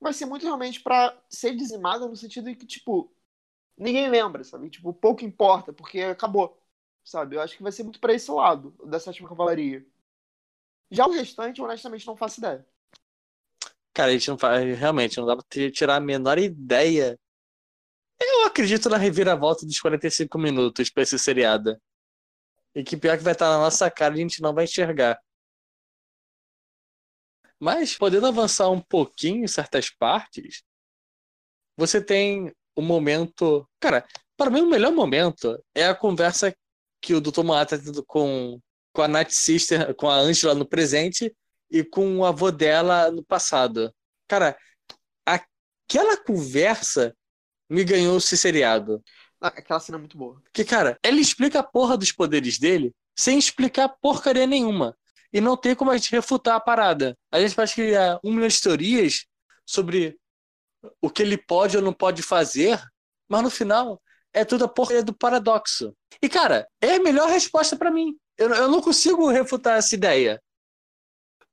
vai 0.00 0.12
ser 0.12 0.26
muito 0.26 0.44
realmente 0.44 0.80
para 0.82 1.16
ser 1.28 1.56
dizimada 1.56 2.06
no 2.08 2.16
sentido 2.16 2.46
de 2.50 2.56
que, 2.56 2.66
tipo, 2.66 3.12
ninguém 3.80 4.08
lembra, 4.08 4.44
sabe? 4.44 4.68
Tipo, 4.68 4.92
pouco 4.92 5.24
importa, 5.24 5.72
porque 5.72 6.02
acabou, 6.02 6.60
sabe? 7.02 7.36
Eu 7.36 7.40
acho 7.40 7.56
que 7.56 7.62
vai 7.62 7.72
ser 7.72 7.82
muito 7.82 7.98
para 7.98 8.12
esse 8.12 8.30
lado 8.30 8.74
da 8.84 9.00
Sétima 9.00 9.28
Cavalaria. 9.28 9.84
Já 10.90 11.06
o 11.06 11.12
restante, 11.12 11.62
honestamente, 11.62 12.06
não 12.06 12.16
faço 12.16 12.40
ideia. 12.40 12.66
Cara, 13.94 14.10
a 14.10 14.12
gente 14.12 14.28
não 14.28 14.38
faz. 14.38 14.78
Realmente, 14.78 15.18
não 15.18 15.26
dá 15.26 15.36
pra 15.36 15.70
tirar 15.70 15.96
a 15.96 16.00
menor 16.00 16.38
ideia. 16.38 17.18
Eu 18.20 18.44
acredito 18.44 18.88
na 18.90 18.98
reviravolta 18.98 19.64
dos 19.64 19.80
45 19.80 20.38
minutos 20.38 20.90
pra 20.90 21.02
esse 21.02 21.18
seriado. 21.18 21.80
E 22.74 22.84
que 22.84 22.96
pior 22.96 23.16
que 23.16 23.24
vai 23.24 23.32
estar 23.32 23.48
na 23.50 23.58
nossa 23.58 23.90
cara, 23.90 24.14
a 24.14 24.16
gente 24.16 24.42
não 24.42 24.54
vai 24.54 24.64
enxergar. 24.64 25.20
Mas, 27.58 27.96
podendo 27.96 28.26
avançar 28.26 28.70
um 28.70 28.80
pouquinho 28.80 29.44
em 29.44 29.48
certas 29.48 29.90
partes, 29.90 30.62
você 31.76 32.02
tem 32.02 32.54
o 32.80 32.82
momento. 32.82 33.68
Cara, 33.78 34.04
para 34.36 34.50
mim, 34.50 34.62
o 34.62 34.70
melhor 34.70 34.92
momento 34.92 35.62
é 35.74 35.86
a 35.86 35.94
conversa 35.94 36.54
que 37.00 37.14
o 37.14 37.20
Dr. 37.20 37.42
Manhattan 37.42 37.78
tá 37.78 37.84
tendo 37.84 38.04
com, 38.04 38.58
com 38.92 39.02
a 39.02 39.08
Night 39.08 39.34
Sister, 39.34 39.94
com 39.94 40.08
a 40.08 40.16
Angela 40.16 40.54
no 40.54 40.66
presente 40.66 41.34
e 41.70 41.84
com 41.84 42.18
o 42.18 42.24
avô 42.24 42.50
dela 42.50 43.10
no 43.10 43.24
passado. 43.24 43.92
Cara, 44.28 44.56
aquela 45.24 46.16
conversa 46.16 47.14
me 47.68 47.84
ganhou 47.84 48.18
esse 48.18 48.36
seriado. 48.36 49.02
Ah, 49.40 49.48
aquela 49.48 49.80
cena 49.80 49.96
é 49.96 50.00
muito 50.00 50.18
boa. 50.18 50.40
Porque, 50.42 50.64
cara, 50.64 50.98
ele 51.02 51.20
explica 51.20 51.60
a 51.60 51.64
porra 51.64 51.96
dos 51.96 52.12
poderes 52.12 52.58
dele 52.58 52.92
sem 53.16 53.38
explicar 53.38 53.88
porcaria 54.00 54.46
nenhuma. 54.46 54.96
E 55.32 55.40
não 55.40 55.56
tem 55.56 55.74
como 55.74 55.90
a 55.90 55.96
gente 55.96 56.10
refutar 56.10 56.56
a 56.56 56.60
parada. 56.60 57.16
A 57.30 57.40
gente 57.40 57.54
pode 57.54 57.74
criar 57.74 58.18
um 58.24 58.32
milhão 58.32 58.48
de 58.48 58.60
teorias 58.60 59.26
sobre 59.64 60.18
o 61.00 61.10
que 61.10 61.22
ele 61.22 61.36
pode 61.36 61.76
ou 61.76 61.82
não 61.82 61.92
pode 61.92 62.22
fazer, 62.22 62.80
mas 63.28 63.42
no 63.42 63.50
final 63.50 64.00
é 64.32 64.44
tudo 64.44 64.64
a 64.64 64.68
porcaria 64.68 65.02
do 65.02 65.14
paradoxo. 65.14 65.94
E, 66.22 66.28
cara, 66.28 66.68
é 66.80 66.96
a 66.96 67.00
melhor 67.00 67.28
resposta 67.28 67.76
para 67.76 67.90
mim. 67.90 68.16
Eu, 68.36 68.50
eu 68.50 68.68
não 68.68 68.80
consigo 68.80 69.28
refutar 69.28 69.78
essa 69.78 69.94
ideia. 69.94 70.42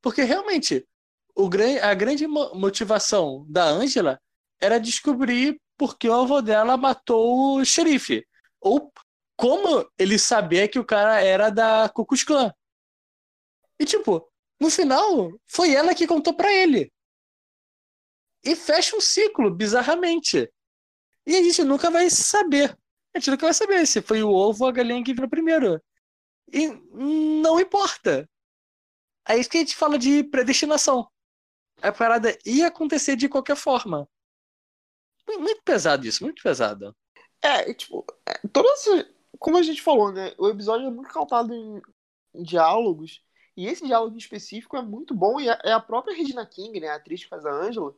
Porque 0.02 0.24
realmente, 0.24 0.88
o, 1.36 1.50
a 1.82 1.94
grande 1.94 2.28
motivação 2.28 3.46
da 3.50 3.66
Angela 3.66 4.20
era 4.62 4.80
descobrir 4.80 5.60
por 5.78 5.98
que 5.98 6.10
o 6.10 6.13
avô 6.13 6.42
dela 6.42 6.78
matou 6.78 7.58
o 7.58 7.66
xerife. 7.66 8.26
Ou 8.62 8.92
como 9.36 9.88
ele 9.98 10.18
sabia 10.18 10.68
que 10.68 10.80
o 10.80 10.86
cara 10.86 11.22
era 11.22 11.50
da 11.50 11.90
Ku 11.90 12.06
Klux 12.06 12.24
Klan. 12.24 12.52
E, 13.80 13.86
tipo, 13.86 14.28
no 14.60 14.70
final, 14.70 15.32
foi 15.48 15.74
ela 15.74 15.94
que 15.94 16.08
contou 16.08 16.34
para 16.34 16.52
ele. 16.52 16.92
E 18.43 18.56
fecha 18.56 18.95
um 18.95 19.02
ciclo, 19.02 19.50
bizarramente. 19.52 20.52
E 21.26 21.36
a 21.36 21.43
gente 21.43 21.63
nunca 21.63 21.89
vai 21.89 22.10
saber. 22.10 22.78
A 23.13 23.19
gente 23.19 23.32
nunca 23.32 23.45
vai 23.45 23.54
saber 23.54 23.86
se 23.86 24.02
foi 24.02 24.23
o 24.23 24.30
ovo 24.30 24.63
ou 24.63 24.69
a 24.69 24.73
galinha 24.73 25.04
que 25.04 25.13
virou 25.13 25.30
primeiro. 25.30 25.82
E 26.52 26.67
não 26.93 27.60
importa. 27.60 28.30
É 29.28 29.38
isso 29.38 29.50
que 29.50 29.58
a 29.58 29.60
gente 29.60 29.76
fala 29.76 29.97
de 29.97 30.23
predestinação. 30.23 31.08
A 31.82 31.91
parada 31.91 32.38
ia 32.45 32.67
acontecer 32.67 33.15
de 33.15 33.28
qualquer 33.28 33.58
forma. 33.58 34.08
Muito 35.28 35.62
pesado 35.63 36.08
isso, 36.08 36.23
muito 36.23 36.41
pesado. 36.41 36.95
É, 37.41 37.73
tipo, 37.73 38.06
é, 38.26 38.47
todas 38.47 38.86
como 39.38 39.58
a 39.58 39.62
gente 39.62 39.82
falou, 39.82 40.12
né? 40.12 40.34
O 40.38 40.47
episódio 40.47 40.88
é 40.88 40.91
muito 40.91 41.12
cautado 41.12 41.54
em, 41.54 41.82
em 42.34 42.43
diálogos 42.43 43.23
e 43.56 43.67
esse 43.67 43.86
diálogo 43.86 44.15
em 44.15 44.19
específico 44.19 44.78
é 44.78 44.82
muito 44.82 45.13
bom. 45.13 45.39
E 45.39 45.47
é 45.47 45.71
a 45.71 45.80
própria 45.80 46.15
Regina 46.15 46.45
King, 46.45 46.80
né? 46.80 46.89
A 46.89 46.95
atriz 46.95 47.23
que 47.23 47.30
faz 47.30 47.45
a 47.45 47.52
Angela. 47.52 47.93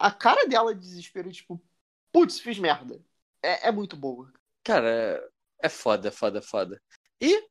A 0.00 0.10
cara 0.10 0.48
dela 0.48 0.74
de 0.74 0.80
desespero, 0.80 1.30
tipo, 1.30 1.62
putz, 2.10 2.40
fiz 2.40 2.58
merda. 2.58 3.04
É, 3.42 3.68
é 3.68 3.70
muito 3.70 3.94
boa. 3.94 4.32
Cara, 4.64 5.22
é 5.62 5.68
foda, 5.68 6.08
é 6.08 6.10
foda, 6.10 6.38
é 6.38 6.42
foda. 6.42 6.82
E, 7.20 7.46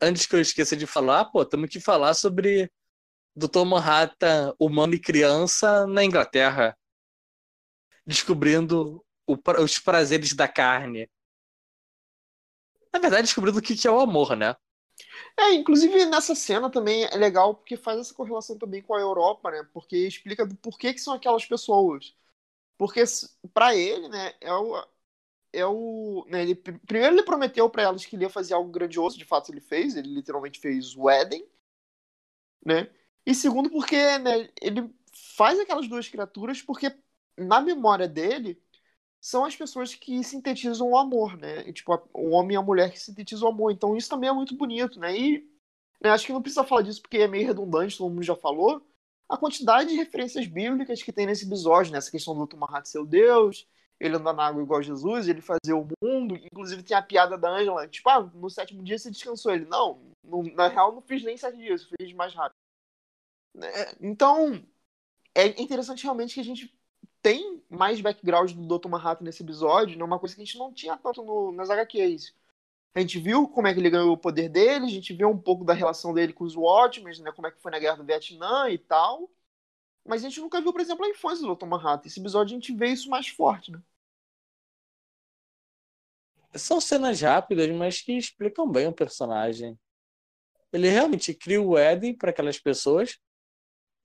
antes 0.00 0.24
que 0.24 0.34
eu 0.34 0.40
esqueça 0.40 0.74
de 0.74 0.86
falar, 0.86 1.26
pô, 1.26 1.44
temos 1.44 1.68
que 1.68 1.78
falar 1.78 2.14
sobre 2.14 2.72
Dr. 3.36 3.66
Manhattan, 3.66 4.54
humano 4.58 4.94
e 4.94 4.98
criança, 4.98 5.86
na 5.86 6.02
Inglaterra. 6.02 6.74
Descobrindo 8.06 9.04
o, 9.26 9.36
os 9.62 9.78
prazeres 9.78 10.32
da 10.32 10.48
carne. 10.48 11.06
Na 12.94 12.98
verdade, 12.98 13.24
descobrindo 13.24 13.58
o 13.58 13.62
que 13.62 13.86
é 13.86 13.90
o 13.90 14.00
amor, 14.00 14.34
né? 14.34 14.56
É, 15.38 15.52
inclusive 15.54 16.04
nessa 16.06 16.34
cena 16.34 16.70
também 16.70 17.04
é 17.04 17.16
legal 17.16 17.54
porque 17.54 17.76
faz 17.76 18.00
essa 18.00 18.14
correlação 18.14 18.58
também 18.58 18.82
com 18.82 18.94
a 18.94 19.00
Europa, 19.00 19.50
né? 19.50 19.62
Porque 19.72 19.96
explica 19.96 20.46
do 20.46 20.54
porquê 20.56 20.92
que 20.92 21.00
são 21.00 21.14
aquelas 21.14 21.44
pessoas. 21.46 22.14
Porque 22.78 23.02
para 23.54 23.74
ele, 23.76 24.08
né, 24.10 24.34
é 24.40 24.52
o 24.54 24.86
é 25.52 25.66
o, 25.66 26.26
né, 26.28 26.42
ele, 26.42 26.54
primeiro 26.56 27.14
ele 27.16 27.22
prometeu 27.24 27.70
para 27.70 27.82
elas 27.84 28.06
que 28.06 28.16
ele 28.16 28.24
ia 28.24 28.30
fazer 28.30 28.54
algo 28.54 28.70
grandioso, 28.70 29.18
de 29.18 29.24
fato 29.24 29.52
ele 29.52 29.60
fez, 29.60 29.96
ele 29.96 30.08
literalmente 30.14 30.60
fez 30.60 30.96
o 30.96 31.10
Éden, 31.10 31.46
né? 32.64 32.90
E 33.24 33.34
segundo 33.34 33.70
porque, 33.70 33.96
né, 34.18 34.48
ele 34.60 34.92
faz 35.36 35.58
aquelas 35.58 35.88
duas 35.88 36.08
criaturas 36.08 36.62
porque 36.62 36.94
na 37.36 37.60
memória 37.60 38.08
dele 38.08 38.60
são 39.20 39.44
as 39.44 39.56
pessoas 39.56 39.94
que 39.94 40.22
sintetizam 40.22 40.90
o 40.90 40.96
amor, 40.96 41.36
né? 41.36 41.68
E, 41.68 41.72
tipo, 41.72 41.92
o 42.12 42.30
homem 42.30 42.54
e 42.54 42.56
a 42.58 42.62
mulher 42.62 42.90
que 42.90 43.00
sintetizam 43.00 43.48
o 43.48 43.52
amor. 43.52 43.72
Então 43.72 43.96
isso 43.96 44.08
também 44.08 44.30
é 44.30 44.32
muito 44.32 44.56
bonito, 44.56 45.00
né? 45.00 45.16
E 45.16 45.48
né, 46.02 46.10
acho 46.10 46.26
que 46.26 46.32
não 46.32 46.42
precisa 46.42 46.64
falar 46.64 46.82
disso 46.82 47.02
porque 47.02 47.18
é 47.18 47.28
meio 47.28 47.46
redundante, 47.46 47.98
todo 47.98 48.10
mundo 48.10 48.22
já 48.22 48.36
falou. 48.36 48.86
A 49.28 49.36
quantidade 49.36 49.90
de 49.90 49.96
referências 49.96 50.46
bíblicas 50.46 51.02
que 51.02 51.12
tem 51.12 51.26
nesse 51.26 51.46
episódio, 51.46 51.92
né? 51.92 51.98
Essa 51.98 52.10
questão 52.10 52.34
do 52.34 52.46
Tumahat 52.46 52.88
ser 52.88 53.04
Deus, 53.04 53.66
ele 53.98 54.16
andar 54.16 54.32
na 54.32 54.46
água 54.46 54.62
igual 54.62 54.82
Jesus, 54.82 55.26
ele 55.28 55.40
fazer 55.40 55.72
o 55.72 55.88
mundo. 56.02 56.36
Inclusive 56.36 56.82
tem 56.82 56.96
a 56.96 57.02
piada 57.02 57.36
da 57.36 57.50
Angela, 57.50 57.88
tipo, 57.88 58.08
ah, 58.08 58.20
no 58.34 58.50
sétimo 58.50 58.82
dia 58.82 58.98
você 58.98 59.10
descansou. 59.10 59.52
Ele, 59.52 59.64
não, 59.64 60.00
na 60.54 60.68
real 60.68 60.92
não 60.92 61.02
fiz 61.02 61.22
nem 61.24 61.36
sete 61.36 61.56
dias, 61.56 61.88
fiz 62.00 62.12
mais 62.12 62.34
rápido. 62.34 62.56
É, 63.62 63.96
então, 64.00 64.62
é 65.34 65.60
interessante 65.60 66.04
realmente 66.04 66.34
que 66.34 66.40
a 66.40 66.44
gente 66.44 66.72
tem 67.26 67.60
mais 67.68 68.00
background 68.00 68.52
do 68.52 68.78
Dr. 68.78 68.88
Manhattan 68.88 69.24
nesse 69.24 69.42
episódio, 69.42 69.98
né? 69.98 70.04
uma 70.04 70.16
coisa 70.16 70.32
que 70.32 70.42
a 70.42 70.44
gente 70.44 70.56
não 70.56 70.72
tinha 70.72 70.96
tanto 70.96 71.24
no, 71.24 71.50
nas 71.50 71.68
HQs. 71.68 72.32
A 72.94 73.00
gente 73.00 73.18
viu 73.18 73.48
como 73.48 73.66
é 73.66 73.74
que 73.74 73.80
ele 73.80 73.90
ganhou 73.90 74.12
o 74.12 74.16
poder 74.16 74.48
dele, 74.48 74.84
a 74.84 74.88
gente 74.88 75.12
viu 75.12 75.28
um 75.28 75.36
pouco 75.36 75.64
da 75.64 75.72
relação 75.72 76.14
dele 76.14 76.32
com 76.32 76.44
os 76.44 76.54
Watchmen, 76.54 77.18
né? 77.22 77.32
como 77.32 77.48
é 77.48 77.50
que 77.50 77.60
foi 77.60 77.72
na 77.72 77.80
Guerra 77.80 77.96
do 77.96 78.04
Vietnã 78.04 78.70
e 78.70 78.78
tal. 78.78 79.28
Mas 80.04 80.24
a 80.24 80.28
gente 80.28 80.40
nunca 80.40 80.60
viu, 80.60 80.72
por 80.72 80.80
exemplo, 80.80 81.04
a 81.04 81.08
infância 81.08 81.44
do 81.44 81.52
Dr. 81.52 81.66
Manhattan. 81.66 82.06
Esse 82.06 82.20
episódio 82.20 82.54
a 82.54 82.60
gente 82.60 82.72
vê 82.72 82.90
isso 82.90 83.10
mais 83.10 83.26
forte, 83.26 83.72
né? 83.72 83.82
São 86.54 86.80
cenas 86.80 87.20
rápidas, 87.20 87.68
mas 87.72 88.00
que 88.00 88.12
explicam 88.12 88.70
bem 88.70 88.86
o 88.86 88.92
personagem. 88.92 89.76
Ele 90.72 90.88
realmente 90.88 91.34
cria 91.34 91.60
o 91.60 91.76
Eden 91.76 92.14
para 92.14 92.30
aquelas 92.30 92.60
pessoas, 92.60 93.18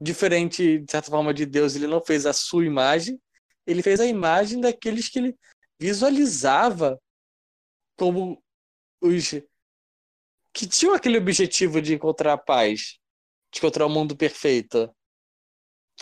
diferente, 0.02 0.80
de 0.80 0.92
certa 0.92 1.12
forma, 1.12 1.34
de 1.34 1.46
Deus, 1.46 1.76
ele 1.76 1.86
não 1.86 2.02
fez 2.02 2.26
a 2.26 2.34
sua 2.34 2.66
imagem, 2.66 3.22
ele 3.68 3.84
fez 3.84 4.00
a 4.00 4.06
imagem 4.06 4.60
daqueles 4.60 5.08
que 5.08 5.20
ele 5.20 5.38
visualizava 5.80 7.00
como 7.96 8.44
os 9.00 9.32
que 10.54 10.68
tinham 10.68 10.94
aquele 10.94 11.18
objetivo 11.18 11.82
de 11.82 11.94
encontrar 11.94 12.34
a 12.34 12.38
paz, 12.38 13.00
de 13.52 13.60
encontrar 13.60 13.86
o 13.86 13.90
um 13.90 13.94
mundo 13.94 14.18
perfeito. 14.18 14.94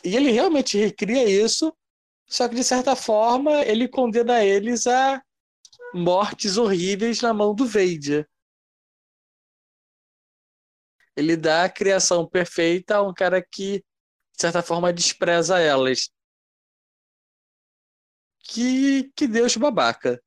E 0.04 0.16
ele 0.16 0.32
realmente 0.32 0.78
recria 0.78 1.26
isso, 1.26 1.76
só 2.26 2.48
que 2.48 2.56
de 2.56 2.64
certa 2.64 2.96
forma 2.96 3.62
ele 3.64 3.88
condena 3.88 4.44
eles 4.44 4.88
a 4.88 5.22
mortes 5.94 6.58
horríveis 6.58 7.22
na 7.22 7.34
mão 7.34 7.54
do 7.54 7.66
Vader. 7.66 8.28
Ele 11.16 11.36
dá 11.36 11.66
a 11.66 11.70
criação 11.70 12.28
perfeita 12.28 12.96
a 12.96 13.04
um 13.04 13.14
cara 13.14 13.42
que 13.42 13.84
de 14.40 14.44
certa 14.44 14.64
forma, 14.64 14.94
despreza 14.94 15.60
elas. 15.60 16.10
Que, 18.42 19.12
que 19.14 19.28
Deus 19.28 19.58
babaca. 19.58 20.18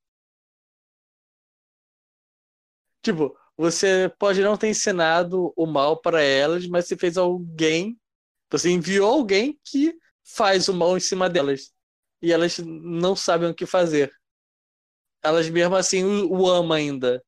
Tipo, 3.00 3.34
você 3.56 4.12
pode 4.18 4.42
não 4.42 4.56
ter 4.56 4.68
ensinado 4.68 5.50
o 5.56 5.66
mal 5.66 5.96
para 6.00 6.20
elas, 6.20 6.66
mas 6.66 6.86
você 6.86 6.96
fez 6.96 7.16
alguém, 7.16 7.98
você 8.50 8.68
enviou 8.70 9.10
alguém 9.10 9.58
que 9.64 9.94
faz 10.22 10.68
o 10.68 10.74
mal 10.74 10.94
em 10.94 11.00
cima 11.00 11.30
delas. 11.30 11.72
E 12.20 12.32
elas 12.32 12.58
não 12.58 13.16
sabem 13.16 13.48
o 13.48 13.54
que 13.54 13.64
fazer. 13.64 14.12
Elas 15.22 15.48
mesmo 15.48 15.74
assim 15.74 16.04
o, 16.04 16.30
o 16.32 16.50
amam 16.50 16.72
ainda. 16.76 17.24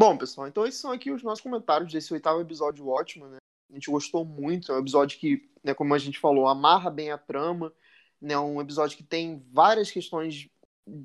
Bom, 0.00 0.16
pessoal, 0.16 0.48
então 0.48 0.64
esses 0.64 0.80
são 0.80 0.92
aqui 0.92 1.10
os 1.10 1.22
nossos 1.22 1.42
comentários 1.42 1.92
desse 1.92 2.10
oitavo 2.14 2.40
episódio 2.40 2.88
ótimo, 2.88 3.26
né? 3.26 3.36
A 3.68 3.74
gente 3.74 3.90
gostou 3.90 4.24
muito. 4.24 4.72
É 4.72 4.76
um 4.76 4.80
episódio 4.80 5.18
que, 5.18 5.46
né, 5.62 5.74
como 5.74 5.92
a 5.92 5.98
gente 5.98 6.18
falou, 6.18 6.48
amarra 6.48 6.88
bem 6.90 7.10
a 7.10 7.18
trama. 7.18 7.70
Né, 8.18 8.38
um 8.38 8.62
episódio 8.62 8.96
que 8.96 9.02
tem 9.02 9.44
várias 9.52 9.90
questões 9.90 10.48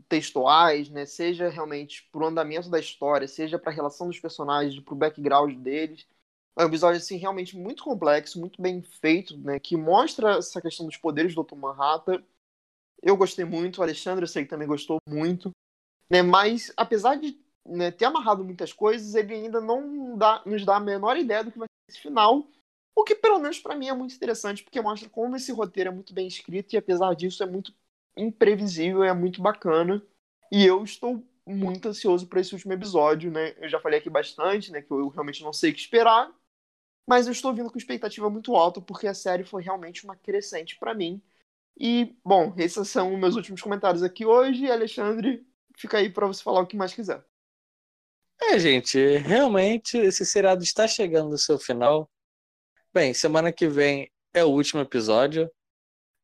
textuais, 0.08 0.90
né, 0.90 1.06
seja 1.06 1.50
realmente 1.50 2.08
pro 2.10 2.26
andamento 2.26 2.70
da 2.70 2.80
história, 2.80 3.28
seja 3.28 3.60
para 3.60 3.70
a 3.70 3.76
relação 3.76 4.08
dos 4.08 4.18
personagens, 4.18 4.82
pro 4.82 4.96
background 4.96 5.58
deles. 5.58 6.08
É 6.58 6.64
um 6.64 6.68
episódio 6.68 6.98
assim 7.02 7.18
realmente 7.18 7.58
muito 7.58 7.84
complexo, 7.84 8.40
muito 8.40 8.62
bem 8.62 8.82
feito, 8.82 9.38
né, 9.38 9.60
que 9.60 9.76
mostra 9.76 10.38
essa 10.38 10.62
questão 10.62 10.86
dos 10.86 10.96
poderes 10.96 11.36
do 11.36 11.44
Dr. 11.44 11.56
Manhattan. 11.58 12.24
Eu 13.04 13.18
gostei 13.18 13.44
muito, 13.44 13.80
o 13.80 13.84
Alexandre 13.84 14.24
eu 14.24 14.28
sei 14.28 14.46
que 14.46 14.50
também 14.50 14.70
gostou 14.70 15.00
muito, 15.06 15.52
né, 16.10 16.22
mas 16.22 16.72
apesar 16.78 17.16
de 17.16 17.44
né, 17.66 17.92
ter 17.92 18.06
amarrado 18.06 18.44
muitas 18.44 18.72
coisas, 18.72 19.16
ele 19.16 19.34
ainda 19.34 19.60
não 19.60 20.18
dá, 20.18 20.42
nos 20.46 20.66
dá 20.66 20.78
a 20.78 20.80
menor 20.80 21.18
ideia 21.18 21.44
do 21.44 21.52
que 21.52 21.60
vai 21.60 21.68
ser 21.68 21.94
esse 21.94 22.02
final. 22.02 22.48
O 22.96 23.04
que, 23.04 23.16
pelo 23.16 23.40
menos 23.40 23.60
para 23.60 23.76
mim, 23.76 23.88
é 23.88 23.94
muito 23.94 24.16
interessante, 24.16 24.64
porque 24.64 24.82
mostra 24.82 25.10
como 25.10 25.36
esse 25.36 25.52
roteiro 25.52 25.90
é 25.90 25.94
muito 25.94 26.14
bem 26.14 26.28
escrito 26.28 26.74
e, 26.74 26.78
apesar 26.78 27.14
disso, 27.16 27.44
é 27.44 27.46
muito 27.46 27.74
imprevisível, 28.16 29.04
é 29.04 29.14
muito 29.14 29.42
bacana. 29.42 30.02
E 30.52 30.66
eu 30.66 30.84
estou 30.84 31.24
muito 31.46 31.88
ansioso 31.90 32.28
para 32.28 32.40
esse 32.40 32.54
último 32.54 32.74
episódio, 32.74 33.32
né? 33.32 33.54
Eu 33.58 33.70
já 33.70 33.80
falei 33.80 34.00
aqui 34.00 34.10
bastante, 34.10 34.72
né, 34.72 34.82
que 34.82 34.92
eu 34.92 35.10
realmente 35.10 35.44
não 35.44 35.54
sei 35.54 35.72
o 35.72 35.74
que 35.74 35.80
esperar, 35.80 36.32
mas 37.08 37.28
eu 37.28 37.34
estou 37.34 37.54
vindo 37.54 37.72
com 37.72 37.78
expectativa 37.78 38.30
muito 38.30 38.56
alta 38.56 38.82
porque 38.82 39.08
a 39.08 39.14
série 39.14 39.44
foi 39.44 39.64
realmente 39.64 40.04
uma 40.06 40.16
crescente 40.16 40.78
para 40.78 40.94
mim. 40.94 41.22
E, 41.78 42.16
bom, 42.24 42.54
esses 42.58 42.90
são 42.90 43.16
meus 43.18 43.36
últimos 43.36 43.62
comentários 43.62 44.04
aqui 44.04 44.26
hoje. 44.26 44.72
Alexandre, 44.72 45.46
fica 45.78 45.98
aí 45.98 46.10
para 46.10 46.28
você 46.28 46.44
falar 46.44 46.62
o 46.62 46.68
que 46.68 46.78
mais 46.78 46.94
quiser. 46.94 47.24
É, 48.42 48.60
gente, 48.60 49.18
realmente 49.18 49.98
esse 49.98 50.26
seriado 50.26 50.64
está 50.64 50.88
chegando 50.88 51.30
no 51.30 51.38
seu 51.38 51.58
final. 51.58 52.10
Bem, 52.94 53.14
semana 53.14 53.52
que 53.52 53.68
vem 53.68 54.12
é 54.34 54.44
o 54.44 54.50
último 54.50 54.82
episódio. 54.82 55.50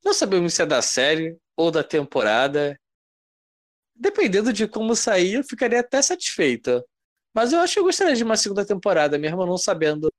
Não 0.03 0.13
sabemos 0.13 0.53
se 0.53 0.61
é 0.61 0.65
da 0.65 0.81
série 0.81 1.37
ou 1.55 1.71
da 1.71 1.83
temporada. 1.83 2.79
Dependendo 3.95 4.51
de 4.51 4.67
como 4.67 4.95
sair, 4.95 5.35
eu 5.35 5.43
ficaria 5.43 5.79
até 5.79 6.01
satisfeita. 6.01 6.83
Mas 7.33 7.53
eu 7.53 7.59
acho 7.59 7.73
que 7.73 7.79
eu 7.79 7.83
gostaria 7.83 8.15
de 8.15 8.23
uma 8.23 8.35
segunda 8.35 8.65
temporada, 8.65 9.17
mesmo 9.17 9.45
não 9.45 9.57
sabendo 9.57 10.11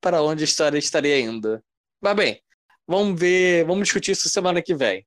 para 0.00 0.22
onde 0.22 0.44
a 0.44 0.46
história 0.46 0.78
estaria 0.78 1.18
indo. 1.20 1.62
Mas 2.00 2.16
bem, 2.16 2.42
vamos 2.86 3.18
ver, 3.18 3.64
vamos 3.66 3.84
discutir 3.84 4.12
isso 4.12 4.28
semana 4.28 4.62
que 4.62 4.74
vem. 4.74 5.06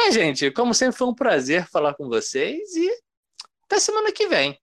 É, 0.00 0.10
gente, 0.10 0.50
como 0.50 0.74
sempre 0.74 0.96
foi 0.96 1.06
um 1.08 1.14
prazer 1.14 1.68
falar 1.68 1.94
com 1.94 2.08
vocês 2.08 2.74
e 2.74 2.90
até 3.64 3.78
semana 3.78 4.12
que 4.12 4.28
vem. 4.28 4.58